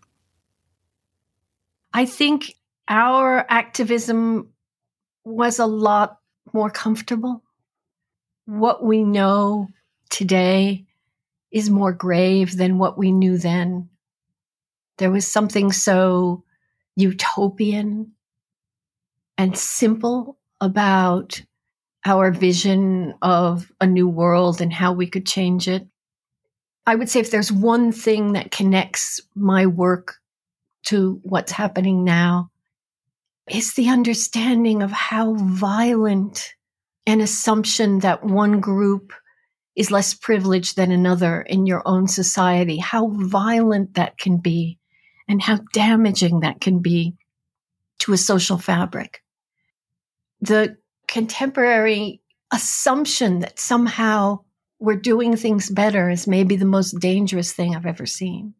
I 1.92 2.06
think 2.06 2.54
our 2.88 3.46
activism 3.48 4.50
was 5.24 5.58
a 5.58 5.66
lot 5.66 6.18
more 6.52 6.70
comfortable. 6.70 7.42
What 8.46 8.84
we 8.84 9.02
know 9.02 9.68
today 10.10 10.84
is 11.54 11.70
more 11.70 11.92
grave 11.92 12.56
than 12.56 12.78
what 12.78 12.98
we 12.98 13.12
knew 13.12 13.38
then. 13.38 13.88
There 14.98 15.12
was 15.12 15.30
something 15.30 15.70
so 15.70 16.42
utopian 16.96 18.12
and 19.38 19.56
simple 19.56 20.36
about 20.60 21.40
our 22.04 22.32
vision 22.32 23.14
of 23.22 23.70
a 23.80 23.86
new 23.86 24.08
world 24.08 24.60
and 24.60 24.72
how 24.72 24.92
we 24.92 25.06
could 25.06 25.26
change 25.26 25.68
it. 25.68 25.86
I 26.86 26.96
would 26.96 27.08
say 27.08 27.20
if 27.20 27.30
there's 27.30 27.52
one 27.52 27.92
thing 27.92 28.32
that 28.32 28.50
connects 28.50 29.20
my 29.36 29.66
work 29.66 30.16
to 30.86 31.20
what's 31.22 31.52
happening 31.52 32.02
now, 32.02 32.50
is 33.48 33.74
the 33.74 33.88
understanding 33.90 34.82
of 34.82 34.90
how 34.90 35.34
violent 35.34 36.54
an 37.06 37.20
assumption 37.20 38.00
that 38.00 38.24
one 38.24 38.58
group 38.60 39.12
is 39.76 39.90
less 39.90 40.14
privileged 40.14 40.76
than 40.76 40.92
another 40.92 41.42
in 41.42 41.66
your 41.66 41.82
own 41.84 42.06
society, 42.06 42.78
how 42.78 43.08
violent 43.08 43.94
that 43.94 44.18
can 44.18 44.38
be 44.38 44.78
and 45.28 45.42
how 45.42 45.58
damaging 45.72 46.40
that 46.40 46.60
can 46.60 46.80
be 46.80 47.14
to 47.98 48.12
a 48.12 48.16
social 48.16 48.58
fabric. 48.58 49.22
The 50.40 50.76
contemporary 51.08 52.20
assumption 52.52 53.40
that 53.40 53.58
somehow 53.58 54.40
we're 54.78 54.96
doing 54.96 55.36
things 55.36 55.70
better 55.70 56.10
is 56.10 56.26
maybe 56.26 56.56
the 56.56 56.64
most 56.64 56.98
dangerous 57.00 57.52
thing 57.52 57.74
I've 57.74 57.86
ever 57.86 58.06
seen. 58.06 58.54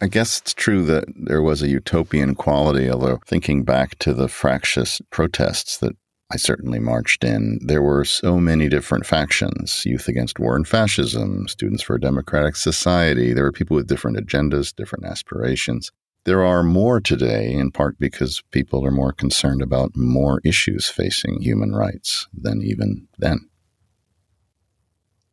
I 0.00 0.08
guess 0.08 0.40
it's 0.40 0.52
true 0.52 0.84
that 0.86 1.04
there 1.16 1.42
was 1.42 1.62
a 1.62 1.68
utopian 1.68 2.34
quality, 2.34 2.90
although 2.90 3.20
thinking 3.24 3.62
back 3.62 3.98
to 4.00 4.12
the 4.12 4.28
fractious 4.28 5.00
protests 5.10 5.78
that 5.78 5.96
I 6.32 6.36
certainly 6.36 6.78
marched 6.78 7.24
in, 7.24 7.58
there 7.60 7.82
were 7.82 8.06
so 8.06 8.38
many 8.38 8.70
different 8.70 9.04
factions 9.04 9.84
Youth 9.84 10.08
Against 10.08 10.38
War 10.38 10.56
and 10.56 10.66
Fascism, 10.66 11.46
Students 11.46 11.82
for 11.82 11.96
a 11.96 12.00
Democratic 12.00 12.56
Society. 12.56 13.34
There 13.34 13.44
were 13.44 13.52
people 13.52 13.76
with 13.76 13.86
different 13.86 14.16
agendas, 14.16 14.74
different 14.74 15.04
aspirations. 15.04 15.92
There 16.24 16.42
are 16.42 16.62
more 16.62 17.02
today, 17.02 17.52
in 17.52 17.70
part 17.70 17.98
because 17.98 18.42
people 18.50 18.82
are 18.86 18.90
more 18.90 19.12
concerned 19.12 19.60
about 19.60 19.94
more 19.94 20.40
issues 20.42 20.88
facing 20.88 21.42
human 21.42 21.72
rights 21.72 22.28
than 22.32 22.62
even 22.62 23.08
then. 23.18 23.50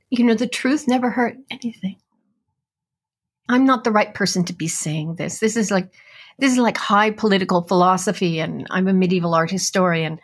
You 0.09 0.25
know, 0.25 0.33
the 0.33 0.47
truth 0.47 0.85
never 0.85 1.11
hurt 1.11 1.37
anything. 1.49 1.95
I'm 3.47 3.65
not 3.65 3.85
the 3.85 3.91
right 3.91 4.13
person 4.13 4.43
to 4.45 4.53
be 4.53 4.67
saying 4.67 5.15
this. 5.15 5.39
This 5.39 5.55
is 5.55 5.71
like 5.71 5.93
this 6.39 6.51
is 6.51 6.57
like 6.57 6.77
high 6.77 7.11
political 7.11 7.61
philosophy 7.63 8.39
and 8.39 8.67
I'm 8.69 8.87
a 8.87 8.93
medieval 8.93 9.33
art 9.33 9.51
historian. 9.51 10.19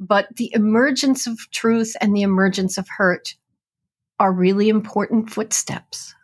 But 0.00 0.28
the 0.36 0.50
emergence 0.54 1.26
of 1.26 1.38
truth 1.50 1.96
and 2.00 2.14
the 2.14 2.22
emergence 2.22 2.78
of 2.78 2.88
hurt 2.88 3.34
are 4.20 4.32
really 4.32 4.68
important 4.68 5.30
footsteps. 5.30 6.14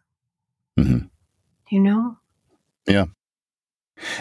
Mm-hmm. 0.78 1.06
You 1.70 1.80
know? 1.80 2.16
Yeah. 2.86 3.06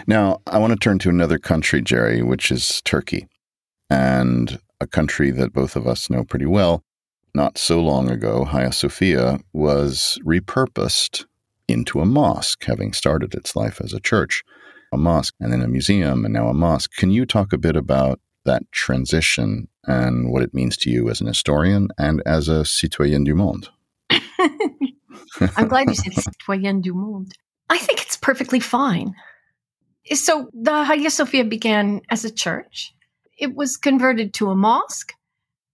Now, 0.07 0.41
I 0.47 0.59
want 0.59 0.71
to 0.71 0.79
turn 0.79 0.99
to 0.99 1.09
another 1.09 1.39
country, 1.39 1.81
Jerry, 1.81 2.21
which 2.21 2.51
is 2.51 2.81
Turkey, 2.83 3.27
and 3.89 4.59
a 4.79 4.87
country 4.87 5.31
that 5.31 5.53
both 5.53 5.75
of 5.75 5.87
us 5.87 6.09
know 6.09 6.23
pretty 6.23 6.45
well. 6.45 6.83
Not 7.35 7.57
so 7.57 7.79
long 7.81 8.09
ago, 8.11 8.45
Hagia 8.45 8.71
Sophia 8.71 9.39
was 9.53 10.19
repurposed 10.23 11.25
into 11.67 11.99
a 11.99 12.05
mosque, 12.05 12.63
having 12.65 12.93
started 12.93 13.33
its 13.33 13.55
life 13.55 13.81
as 13.81 13.93
a 13.93 13.99
church, 13.99 14.43
a 14.93 14.97
mosque, 14.97 15.33
and 15.39 15.51
then 15.51 15.63
a 15.63 15.67
museum, 15.67 16.25
and 16.25 16.33
now 16.33 16.47
a 16.47 16.53
mosque. 16.53 16.91
Can 16.95 17.09
you 17.09 17.25
talk 17.25 17.51
a 17.51 17.57
bit 17.57 17.75
about 17.75 18.19
that 18.45 18.71
transition 18.71 19.67
and 19.85 20.31
what 20.31 20.43
it 20.43 20.53
means 20.53 20.77
to 20.77 20.89
you 20.89 21.09
as 21.09 21.21
an 21.21 21.27
historian 21.27 21.89
and 21.97 22.21
as 22.25 22.47
a 22.47 22.65
citoyen 22.65 23.23
du 23.23 23.35
monde? 23.35 23.69
I'm 25.57 25.67
glad 25.67 25.89
you 25.89 25.95
said 25.95 26.13
citoyen 26.13 26.81
du 26.81 26.93
monde. 26.93 27.33
I 27.69 27.77
think 27.77 28.01
it's 28.01 28.17
perfectly 28.17 28.59
fine. 28.59 29.15
So 30.13 30.49
the 30.53 30.83
Hagia 30.83 31.09
Sophia 31.09 31.45
began 31.45 32.01
as 32.09 32.25
a 32.25 32.31
church. 32.31 32.93
It 33.37 33.55
was 33.55 33.77
converted 33.77 34.33
to 34.35 34.49
a 34.49 34.55
mosque. 34.55 35.13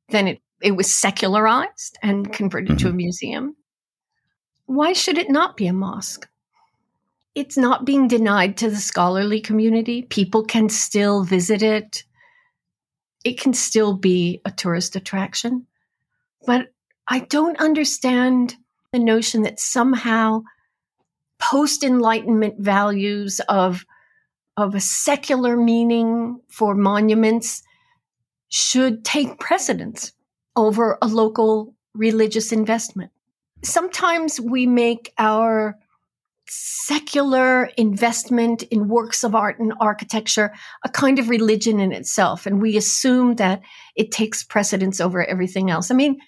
Then 0.09 0.27
it, 0.27 0.39
it 0.61 0.71
was 0.71 0.95
secularized 0.95 1.97
and 2.01 2.31
converted 2.31 2.71
mm-hmm. 2.71 2.77
to 2.77 2.87
a 2.87 2.89
mm-hmm. 2.89 2.97
museum. 2.97 3.55
Why 4.65 4.93
should 4.93 5.17
it 5.17 5.29
not 5.29 5.57
be 5.57 5.67
a 5.67 5.73
mosque? 5.73 6.27
It's 7.35 7.57
not 7.57 7.85
being 7.85 8.07
denied 8.07 8.57
to 8.57 8.69
the 8.69 8.77
scholarly 8.77 9.39
community. 9.39 10.03
People 10.03 10.43
can 10.43 10.69
still 10.69 11.23
visit 11.23 11.63
it. 11.63 12.03
It 13.23 13.39
can 13.39 13.53
still 13.53 13.93
be 13.93 14.41
a 14.45 14.51
tourist 14.51 14.95
attraction. 14.95 15.67
But 16.45 16.71
I 17.07 17.19
don't 17.19 17.59
understand 17.59 18.55
the 18.91 18.99
notion 18.99 19.43
that 19.43 19.59
somehow 19.59 20.43
post 21.39 21.83
enlightenment 21.83 22.59
values 22.59 23.39
of, 23.49 23.85
of 24.57 24.75
a 24.75 24.79
secular 24.79 25.55
meaning 25.55 26.39
for 26.49 26.75
monuments 26.75 27.63
should 28.49 29.05
take 29.05 29.39
precedence 29.39 30.11
over 30.55 30.97
a 31.01 31.07
local 31.07 31.75
religious 31.93 32.51
investment 32.51 33.11
sometimes 33.63 34.39
we 34.39 34.65
make 34.65 35.13
our 35.17 35.77
secular 36.49 37.65
investment 37.77 38.63
in 38.63 38.87
works 38.87 39.23
of 39.23 39.35
art 39.35 39.59
and 39.59 39.73
architecture 39.79 40.53
a 40.83 40.89
kind 40.89 41.19
of 41.19 41.29
religion 41.29 41.79
in 41.79 41.91
itself. 41.91 42.45
And 42.45 42.61
we 42.61 42.77
assume 42.77 43.35
that 43.35 43.61
it 43.95 44.11
takes 44.11 44.43
precedence 44.43 44.99
over 44.99 45.23
everything 45.23 45.69
else. 45.69 45.91
I 45.91 45.95
mean, 45.95 46.19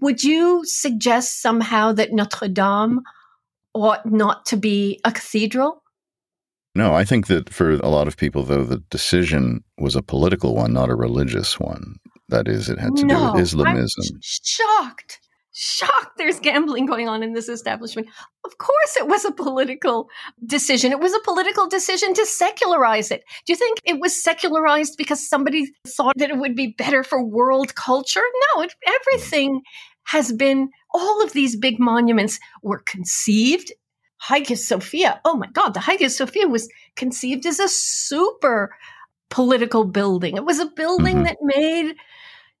would 0.00 0.22
you 0.22 0.62
suggest 0.64 1.40
somehow 1.40 1.92
that 1.92 2.12
Notre 2.12 2.48
Dame 2.48 3.00
ought 3.72 4.04
not 4.06 4.46
to 4.46 4.56
be 4.56 5.00
a 5.04 5.12
cathedral? 5.12 5.82
No, 6.74 6.94
I 6.94 7.04
think 7.04 7.28
that 7.28 7.50
for 7.50 7.70
a 7.70 7.88
lot 7.88 8.08
of 8.08 8.16
people, 8.16 8.42
though, 8.42 8.64
the 8.64 8.78
decision 8.90 9.62
was 9.78 9.94
a 9.94 10.02
political 10.02 10.54
one, 10.54 10.72
not 10.72 10.90
a 10.90 10.96
religious 10.96 11.58
one. 11.60 11.96
That 12.28 12.48
is, 12.48 12.68
it 12.68 12.78
had 12.78 12.96
to 12.96 13.06
no, 13.06 13.16
do 13.16 13.32
with 13.32 13.42
Islamism. 13.42 14.04
I'm 14.12 14.20
shocked 14.22 15.20
shocked 15.56 16.18
there's 16.18 16.40
gambling 16.40 16.84
going 16.84 17.08
on 17.08 17.22
in 17.22 17.32
this 17.32 17.48
establishment. 17.48 18.08
Of 18.44 18.58
course, 18.58 18.96
it 18.96 19.06
was 19.06 19.24
a 19.24 19.30
political 19.30 20.08
decision. 20.44 20.90
It 20.90 20.98
was 20.98 21.14
a 21.14 21.20
political 21.24 21.68
decision 21.68 22.12
to 22.14 22.26
secularize 22.26 23.12
it. 23.12 23.22
Do 23.46 23.52
you 23.52 23.56
think 23.56 23.78
it 23.84 24.00
was 24.00 24.20
secularized 24.22 24.96
because 24.98 25.26
somebody 25.26 25.72
thought 25.86 26.14
that 26.16 26.30
it 26.30 26.38
would 26.38 26.56
be 26.56 26.74
better 26.76 27.04
for 27.04 27.24
world 27.24 27.76
culture? 27.76 28.20
No, 28.54 28.62
it, 28.62 28.74
everything 28.86 29.62
has 30.06 30.32
been, 30.32 30.70
all 30.92 31.22
of 31.22 31.32
these 31.32 31.56
big 31.56 31.78
monuments 31.78 32.40
were 32.62 32.80
conceived 32.80 33.72
Hagia 34.20 34.56
Sophia. 34.56 35.20
Oh 35.24 35.36
my 35.36 35.46
God, 35.52 35.74
the 35.74 35.80
Hagia 35.80 36.10
Sophia 36.10 36.48
was 36.48 36.68
conceived 36.96 37.46
as 37.46 37.60
a 37.60 37.68
super 37.68 38.74
political 39.30 39.84
building. 39.84 40.36
It 40.36 40.44
was 40.44 40.58
a 40.58 40.66
building 40.66 41.16
mm-hmm. 41.16 41.24
that 41.24 41.36
made 41.42 41.94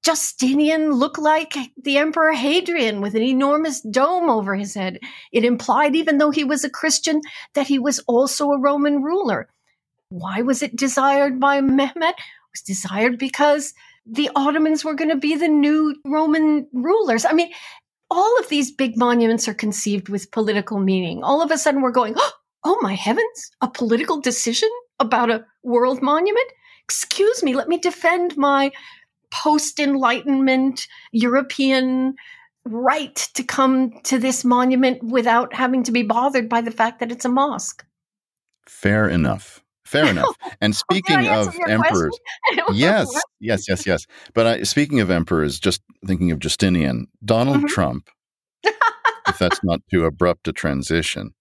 Justinian 0.04 0.92
look 0.92 1.16
like 1.16 1.56
the 1.82 1.96
Emperor 1.96 2.32
Hadrian 2.32 3.00
with 3.00 3.14
an 3.14 3.22
enormous 3.22 3.80
dome 3.80 4.28
over 4.28 4.54
his 4.54 4.74
head. 4.74 5.00
It 5.32 5.44
implied, 5.44 5.96
even 5.96 6.18
though 6.18 6.30
he 6.30 6.44
was 6.44 6.62
a 6.62 6.70
Christian, 6.70 7.22
that 7.54 7.66
he 7.66 7.78
was 7.78 8.00
also 8.00 8.50
a 8.50 8.60
Roman 8.60 9.02
ruler. 9.02 9.48
Why 10.10 10.42
was 10.42 10.62
it 10.62 10.76
desired 10.76 11.40
by 11.40 11.60
Mehmet? 11.60 12.10
It 12.10 12.52
was 12.52 12.60
desired 12.60 13.18
because 13.18 13.72
the 14.04 14.30
Ottomans 14.36 14.84
were 14.84 14.94
going 14.94 15.08
to 15.08 15.16
be 15.16 15.36
the 15.36 15.48
new 15.48 15.96
Roman 16.04 16.68
rulers. 16.74 17.24
I 17.24 17.32
mean, 17.32 17.50
all 18.10 18.38
of 18.38 18.48
these 18.48 18.70
big 18.70 18.98
monuments 18.98 19.48
are 19.48 19.54
conceived 19.54 20.10
with 20.10 20.30
political 20.30 20.78
meaning. 20.78 21.24
All 21.24 21.42
of 21.42 21.50
a 21.50 21.56
sudden, 21.56 21.80
we're 21.80 21.90
going, 21.90 22.14
oh 22.64 22.78
my 22.82 22.94
heavens, 22.94 23.50
a 23.62 23.68
political 23.68 24.20
decision 24.20 24.68
about 25.00 25.30
a 25.30 25.46
world 25.62 26.02
monument? 26.02 26.46
Excuse 26.84 27.42
me, 27.42 27.54
let 27.54 27.68
me 27.68 27.78
defend 27.78 28.36
my 28.36 28.70
post 29.34 29.80
Enlightenment 29.80 30.86
European 31.12 32.14
right 32.64 33.16
to 33.34 33.42
come 33.42 33.92
to 34.04 34.18
this 34.18 34.44
monument 34.44 35.02
without 35.02 35.52
having 35.52 35.82
to 35.82 35.92
be 35.92 36.02
bothered 36.02 36.48
by 36.48 36.60
the 36.60 36.70
fact 36.70 37.00
that 37.00 37.10
it's 37.10 37.24
a 37.24 37.28
mosque. 37.28 37.84
Fair 38.66 39.08
enough. 39.08 39.62
Fair 39.84 40.06
enough. 40.06 40.36
And 40.60 40.74
speaking 40.74 41.28
of 41.28 41.54
emperors, 41.68 42.18
yes, 42.72 43.08
yes, 43.40 43.68
yes, 43.68 43.86
yes. 43.86 44.06
But 44.32 44.46
I, 44.46 44.62
speaking 44.62 45.00
of 45.00 45.10
emperors, 45.10 45.58
just 45.58 45.82
thinking 46.06 46.30
of 46.30 46.38
Justinian, 46.38 47.06
Donald 47.24 47.58
mm-hmm. 47.58 47.66
Trump, 47.66 48.08
if 48.64 49.38
that's 49.38 49.62
not 49.62 49.80
too 49.90 50.04
abrupt 50.04 50.48
a 50.48 50.52
transition, 50.52 51.34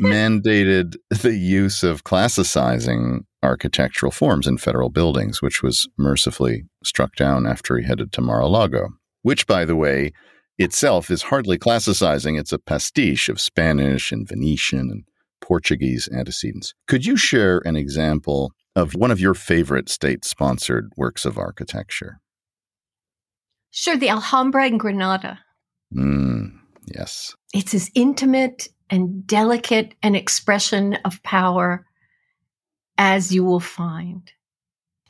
mandated 0.00 0.96
the 1.10 1.34
use 1.34 1.84
of 1.84 2.02
classicizing 2.02 3.24
architectural 3.46 4.12
forms 4.12 4.46
in 4.46 4.58
federal 4.58 4.90
buildings, 4.90 5.40
which 5.40 5.62
was 5.62 5.88
mercifully 5.96 6.64
struck 6.84 7.14
down 7.14 7.46
after 7.46 7.78
he 7.78 7.86
headed 7.86 8.12
to 8.12 8.20
Mar 8.20 8.40
a 8.40 8.48
Lago, 8.48 8.88
which, 9.22 9.46
by 9.46 9.64
the 9.64 9.76
way, 9.76 10.12
itself 10.58 11.10
is 11.10 11.22
hardly 11.22 11.58
classicizing. 11.58 12.38
It's 12.38 12.52
a 12.52 12.58
pastiche 12.58 13.28
of 13.28 13.40
Spanish 13.40 14.12
and 14.12 14.28
Venetian 14.28 14.90
and 14.90 15.04
Portuguese 15.40 16.08
antecedents. 16.12 16.74
Could 16.88 17.06
you 17.06 17.16
share 17.16 17.62
an 17.64 17.76
example 17.76 18.52
of 18.74 18.94
one 18.94 19.10
of 19.10 19.20
your 19.20 19.34
favorite 19.34 19.88
state 19.88 20.24
sponsored 20.24 20.90
works 20.96 21.24
of 21.24 21.38
architecture? 21.38 22.20
Sure, 23.70 23.96
the 23.96 24.08
Alhambra 24.08 24.66
in 24.66 24.78
Granada. 24.78 25.38
Mm, 25.94 26.52
yes. 26.94 27.34
It's 27.54 27.74
as 27.74 27.90
intimate 27.94 28.68
and 28.90 29.26
delicate 29.26 29.94
an 30.02 30.14
expression 30.14 30.94
of 31.04 31.22
power 31.22 31.86
as 32.98 33.32
you 33.34 33.44
will 33.44 33.60
find. 33.60 34.30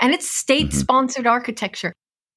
And 0.01 0.12
it's 0.12 0.29
state 0.29 0.72
sponsored 0.72 1.25
mm-hmm. 1.25 1.33
architecture. 1.33 1.92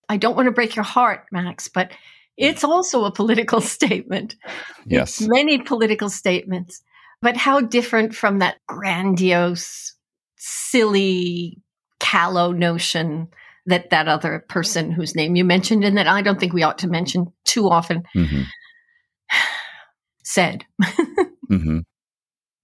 I 0.07 0.17
don't 0.17 0.35
want 0.35 0.47
to 0.47 0.51
break 0.51 0.75
your 0.75 0.83
heart, 0.83 1.25
Max, 1.31 1.67
but 1.67 1.91
it's 2.37 2.63
also 2.63 3.05
a 3.05 3.11
political 3.11 3.61
statement. 3.75 4.35
Yes. 4.85 5.21
Many 5.21 5.59
political 5.59 6.09
statements. 6.09 6.81
But 7.21 7.35
how 7.35 7.59
different 7.59 8.15
from 8.15 8.39
that 8.39 8.57
grandiose, 8.67 9.93
silly, 10.37 11.61
callow 11.99 12.53
notion 12.53 13.27
that 13.65 13.89
that 13.89 14.07
other 14.07 14.43
person 14.47 14.89
whose 14.89 15.15
name 15.15 15.35
you 15.35 15.43
mentioned 15.43 15.83
and 15.83 15.97
that 15.97 16.07
I 16.07 16.21
don't 16.21 16.39
think 16.39 16.53
we 16.53 16.63
ought 16.63 16.79
to 16.79 16.87
mention 16.87 17.27
too 17.43 17.69
often 17.69 18.03
mm-hmm. 18.15 18.43
said. 20.23 20.65
mm-hmm. 21.51 21.79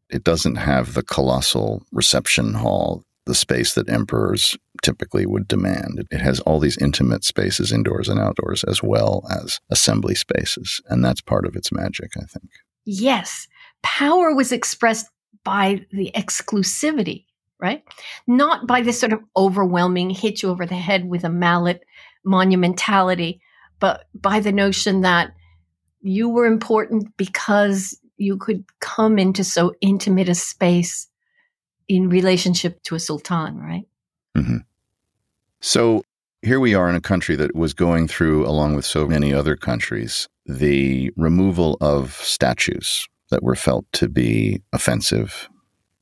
It 0.10 0.24
doesn't 0.24 0.56
have 0.56 0.94
the 0.94 1.04
colossal 1.04 1.84
reception 1.91 2.54
hall, 2.54 3.04
the 3.26 3.36
space 3.36 3.74
that 3.74 3.89
emperors 3.89 4.56
typically 4.84 5.26
would 5.26 5.48
demand. 5.48 6.06
It 6.12 6.22
has 6.22 6.39
all 6.41 6.60
these 6.60 6.78
intimate 6.78 7.24
spaces 7.24 7.72
indoors 7.72 8.08
and 8.08 8.20
outdoors 8.20 8.63
as 8.65 8.84
well 8.84 9.28
as 9.32 9.60
assembly 9.72 10.15
spaces. 10.15 10.82
And 10.88 11.04
that's 11.04 11.22
part 11.22 11.46
of 11.46 11.56
its 11.56 11.72
magic, 11.72 12.12
I 12.18 12.26
think. 12.26 12.50
Yes 12.86 13.48
power 13.86 14.34
was 14.34 14.52
expressed 14.52 15.06
by 15.44 15.86
the 15.91 16.12
exclusivity, 16.15 17.26
right? 17.60 17.84
Not 18.26 18.65
by 18.65 18.82
this 18.82 19.00
sort 19.00 19.13
of 19.13 19.20
overwhelming 19.38 20.10
hit 20.10 20.41
you 20.41 20.50
over 20.50 20.65
the 20.65 20.74
head 20.74 21.06
with 21.06 21.24
a 21.24 21.30
mallet 21.30 21.84
monumentality, 22.26 23.41
but 23.80 24.06
by 24.15 24.39
the 24.39 24.52
notion 24.52 25.02
that 25.02 25.34
you 26.02 26.30
were 26.30 26.48
important 26.48 27.15
because 27.15 27.96
you 28.17 28.38
could 28.38 28.63
come 28.80 29.19
into 29.19 29.43
so 29.43 29.73
intimate 29.82 30.30
a 30.30 30.36
space 30.36 31.08
in 31.88 32.10
relationship 32.10 32.82
to 32.84 32.95
a 32.95 32.99
sultan, 32.99 33.60
right? 33.60 33.88
Mm-hmm. 34.36 34.58
So 35.62 36.04
here 36.41 36.60
we 36.60 36.75
are 36.75 36.89
in 36.89 36.95
a 36.95 37.01
country 37.01 37.36
that 37.36 37.56
was 37.56 37.73
going 37.73 38.08
through, 38.08 38.45
along 38.45 38.75
with 38.75 38.86
so 38.86 39.08
many 39.08 39.34
other 39.34 39.56
countries, 39.56 40.28
the 40.45 41.12
removal 41.15 41.78
of 41.82 42.13
statues 42.13 43.08
that 43.32 43.43
were 43.43 43.56
felt 43.56 43.86
to 43.93 44.08
be 44.08 44.62
offensive 44.71 45.49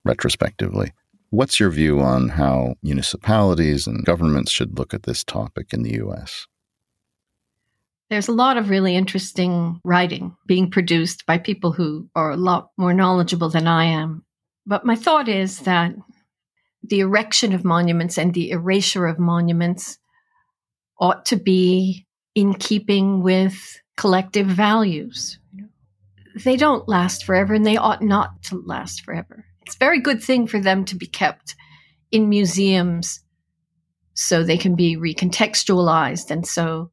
retrospectively. 0.04 0.91
What's 1.30 1.60
your 1.60 1.69
view 1.69 2.02
on 2.02 2.30
how 2.30 2.76
municipalities 2.84 3.88
and 3.88 4.06
governments 4.06 4.52
should 4.52 4.78
look 4.78 4.93
at 4.93 5.04
this 5.04 5.23
topic 5.23 5.73
in 5.73 5.84
the 5.84 5.95
US? 6.04 6.47
There's 8.13 8.28
a 8.28 8.32
lot 8.32 8.58
of 8.58 8.69
really 8.69 8.95
interesting 8.95 9.82
writing 9.84 10.38
being 10.45 10.69
produced 10.69 11.26
by 11.26 11.39
people 11.39 11.71
who 11.71 12.08
are 12.15 12.30
a 12.30 12.38
lot 12.38 12.69
more 12.78 12.93
knowledgeable 12.93 13.49
than 13.49 13.65
I 13.65 13.86
am. 13.86 14.23
But 14.67 14.86
my 14.86 14.95
thought 14.95 15.28
is 15.28 15.62
that 15.62 15.95
the 16.84 16.99
erection 16.99 17.54
of 17.54 17.65
monuments 17.65 18.19
and 18.19 18.32
the 18.32 18.52
erasure 18.52 19.08
of 19.08 19.17
monuments 19.17 19.97
ought 20.99 21.26
to 21.26 21.38
be 21.38 22.06
in 22.36 22.54
keeping 22.54 23.23
with 23.23 23.82
collective 23.97 24.45
values 24.45 25.39
they 26.36 26.56
don't 26.56 26.88
last 26.88 27.26
forever 27.26 27.56
and 27.56 27.65
they 27.65 27.78
ought 27.78 28.04
not 28.04 28.43
to 28.43 28.62
last 28.63 29.04
forever. 29.04 29.43
It's 29.65 29.76
a 29.76 29.80
very 29.80 29.99
good 29.99 30.21
thing 30.21 30.45
for 30.45 30.60
them 30.60 30.86
to 30.86 30.95
be 30.95 31.08
kept 31.08 31.56
in 32.12 32.30
museums 32.30 33.21
so 34.13 34.43
they 34.43 34.58
can 34.58 34.76
be 34.76 34.97
recontextualized. 34.97 36.30
And 36.30 36.45
so 36.45 36.91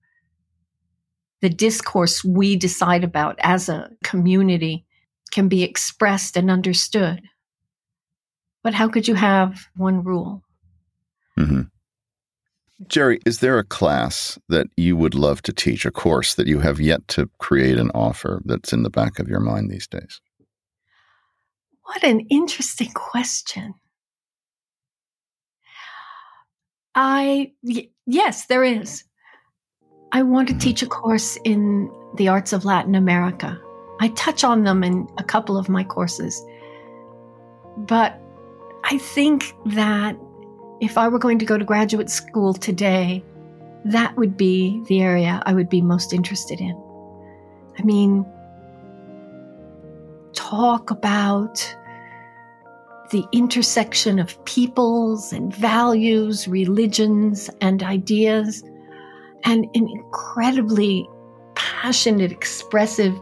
the 1.41 1.49
discourse 1.49 2.25
we 2.25 2.57
decide 2.57 3.05
about 3.05 3.37
as 3.41 3.69
a 3.69 3.91
community 4.05 4.85
can 5.31 5.49
be 5.49 5.63
expressed 5.63 6.37
and 6.37 6.51
understood. 6.51 7.23
But 8.63 8.75
how 8.75 8.89
could 8.89 9.09
you 9.09 9.15
have 9.15 9.67
one 9.77 10.05
rule? 10.05 10.43
Mm-hmm. 11.39 11.63
Jerry, 12.89 13.21
is 13.27 13.41
there 13.41 13.59
a 13.59 13.65
class 13.65 14.39
that 14.49 14.67
you 14.77 14.97
would 14.97 15.15
love 15.15 15.43
to 15.43 15.53
teach, 15.53 15.85
a 15.85 15.91
course 15.91 16.35
that 16.35 16.47
you 16.47 16.61
have 16.61 16.81
yet 16.81 17.07
to 17.09 17.29
create 17.39 17.79
and 17.79 17.91
offer 17.95 18.41
that's 18.45 18.73
in 18.73 18.83
the 18.83 18.91
back 18.91 19.19
of 19.19 19.29
your 19.29 19.41
mind 19.41 19.71
these 19.71 19.87
days? 19.87 20.21
What 21.83 22.03
an 22.03 22.21
interesting 22.31 22.91
question. 22.95 23.75
I, 26.95 27.53
y- 27.63 27.91
yes, 28.07 28.47
there 28.47 28.65
is. 28.65 29.05
I 30.13 30.23
want 30.23 30.49
to 30.49 30.59
teach 30.59 30.83
a 30.83 30.87
course 30.87 31.37
in 31.45 31.91
the 32.15 32.29
arts 32.29 32.53
of 32.53 32.65
Latin 32.65 32.95
America. 32.95 33.61
I 34.01 34.09
touch 34.09 34.43
on 34.43 34.65
them 34.65 34.83
in 34.83 35.09
a 35.19 35.25
couple 35.25 35.57
of 35.57 35.69
my 35.69 35.85
courses. 35.85 36.45
But 37.77 38.21
I 38.85 38.99
think 38.99 39.55
that 39.67 40.17
if 40.81 40.99
I 40.99 41.09
were 41.09 41.19
going 41.19 41.39
to 41.39 41.45
go 41.45 41.59
to 41.59 41.65
graduate 41.65 42.11
school 42.11 42.55
today, 42.55 43.23
that 43.85 44.17
would 44.17 44.37
be 44.37 44.83
the 44.89 45.01
area 45.01 45.43
I 45.47 45.55
would 45.55 45.69
be 45.69 45.81
most 45.81 46.13
interested 46.13 46.61
in. 46.61 46.77
I 47.79 47.83
mean, 47.83 48.27
talk 50.33 50.91
about 50.91 51.77
the 53.11 53.25
intersection 53.33 54.19
of 54.19 54.43
peoples 54.45 55.33
and 55.33 55.55
values, 55.55 56.49
religions 56.49 57.51
and 57.61 57.83
ideas, 57.83 58.63
and 59.45 59.65
an 59.75 59.89
incredibly 59.89 61.09
passionate, 61.55 62.33
expressive 62.33 63.19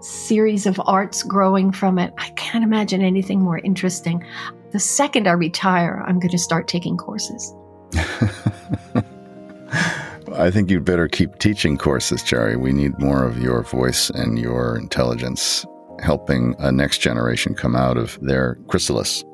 series 0.00 0.66
of 0.66 0.80
arts 0.86 1.22
growing 1.22 1.72
from 1.72 1.98
it. 1.98 2.12
I 2.18 2.30
can't 2.30 2.64
imagine 2.64 3.02
anything 3.02 3.40
more 3.40 3.58
interesting. 3.58 4.24
The 4.72 4.78
second 4.78 5.26
I 5.26 5.32
retire, 5.32 6.04
I'm 6.06 6.20
going 6.20 6.30
to 6.30 6.38
start 6.38 6.68
taking 6.68 6.96
courses. 6.96 7.54
I 10.34 10.50
think 10.50 10.70
you'd 10.70 10.84
better 10.84 11.08
keep 11.08 11.38
teaching 11.38 11.78
courses, 11.78 12.22
Jerry. 12.22 12.56
We 12.56 12.72
need 12.72 12.98
more 12.98 13.24
of 13.24 13.40
your 13.42 13.62
voice 13.62 14.10
and 14.10 14.38
your 14.38 14.76
intelligence 14.76 15.64
helping 16.00 16.54
a 16.58 16.70
next 16.70 16.98
generation 16.98 17.54
come 17.54 17.74
out 17.74 17.96
of 17.96 18.18
their 18.20 18.56
chrysalis. 18.68 19.24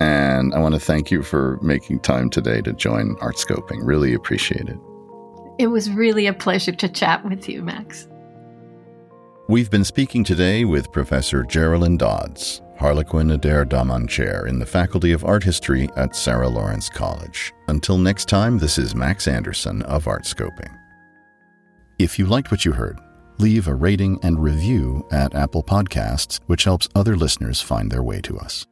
And 0.00 0.54
I 0.54 0.58
want 0.58 0.74
to 0.74 0.80
thank 0.80 1.10
you 1.10 1.22
for 1.22 1.58
making 1.62 2.00
time 2.00 2.30
today 2.30 2.60
to 2.62 2.72
join 2.72 3.16
Artscoping. 3.16 3.80
Really 3.82 4.12
appreciate 4.12 4.68
it. 4.68 4.76
It 5.60 5.66
was 5.66 5.90
really 5.90 6.26
a 6.26 6.32
pleasure 6.32 6.72
to 6.72 6.88
chat 6.88 7.22
with 7.22 7.46
you, 7.46 7.62
Max. 7.62 8.08
We've 9.46 9.70
been 9.70 9.84
speaking 9.84 10.24
today 10.24 10.64
with 10.64 10.90
Professor 10.90 11.44
Jerrilynn 11.44 11.98
Dodds. 11.98 12.62
Harlequin 12.78 13.32
Adair 13.32 13.66
Dammann 13.66 14.08
Chair 14.08 14.46
in 14.46 14.58
the 14.58 14.64
Faculty 14.64 15.12
of 15.12 15.22
Art 15.22 15.44
History 15.44 15.86
at 15.96 16.16
Sarah 16.16 16.48
Lawrence 16.48 16.88
College. 16.88 17.52
Until 17.68 17.98
next 17.98 18.26
time, 18.26 18.56
this 18.56 18.78
is 18.78 18.94
Max 18.94 19.28
Anderson 19.28 19.82
of 19.82 20.06
Artscoping. 20.06 20.74
If 21.98 22.18
you 22.18 22.24
liked 22.24 22.50
what 22.50 22.64
you 22.64 22.72
heard, 22.72 22.98
leave 23.36 23.68
a 23.68 23.74
rating 23.74 24.18
and 24.22 24.42
review 24.42 25.06
at 25.12 25.34
Apple 25.34 25.62
Podcasts, 25.62 26.40
which 26.46 26.64
helps 26.64 26.88
other 26.94 27.16
listeners 27.16 27.60
find 27.60 27.92
their 27.92 28.02
way 28.02 28.22
to 28.22 28.38
us. 28.38 28.66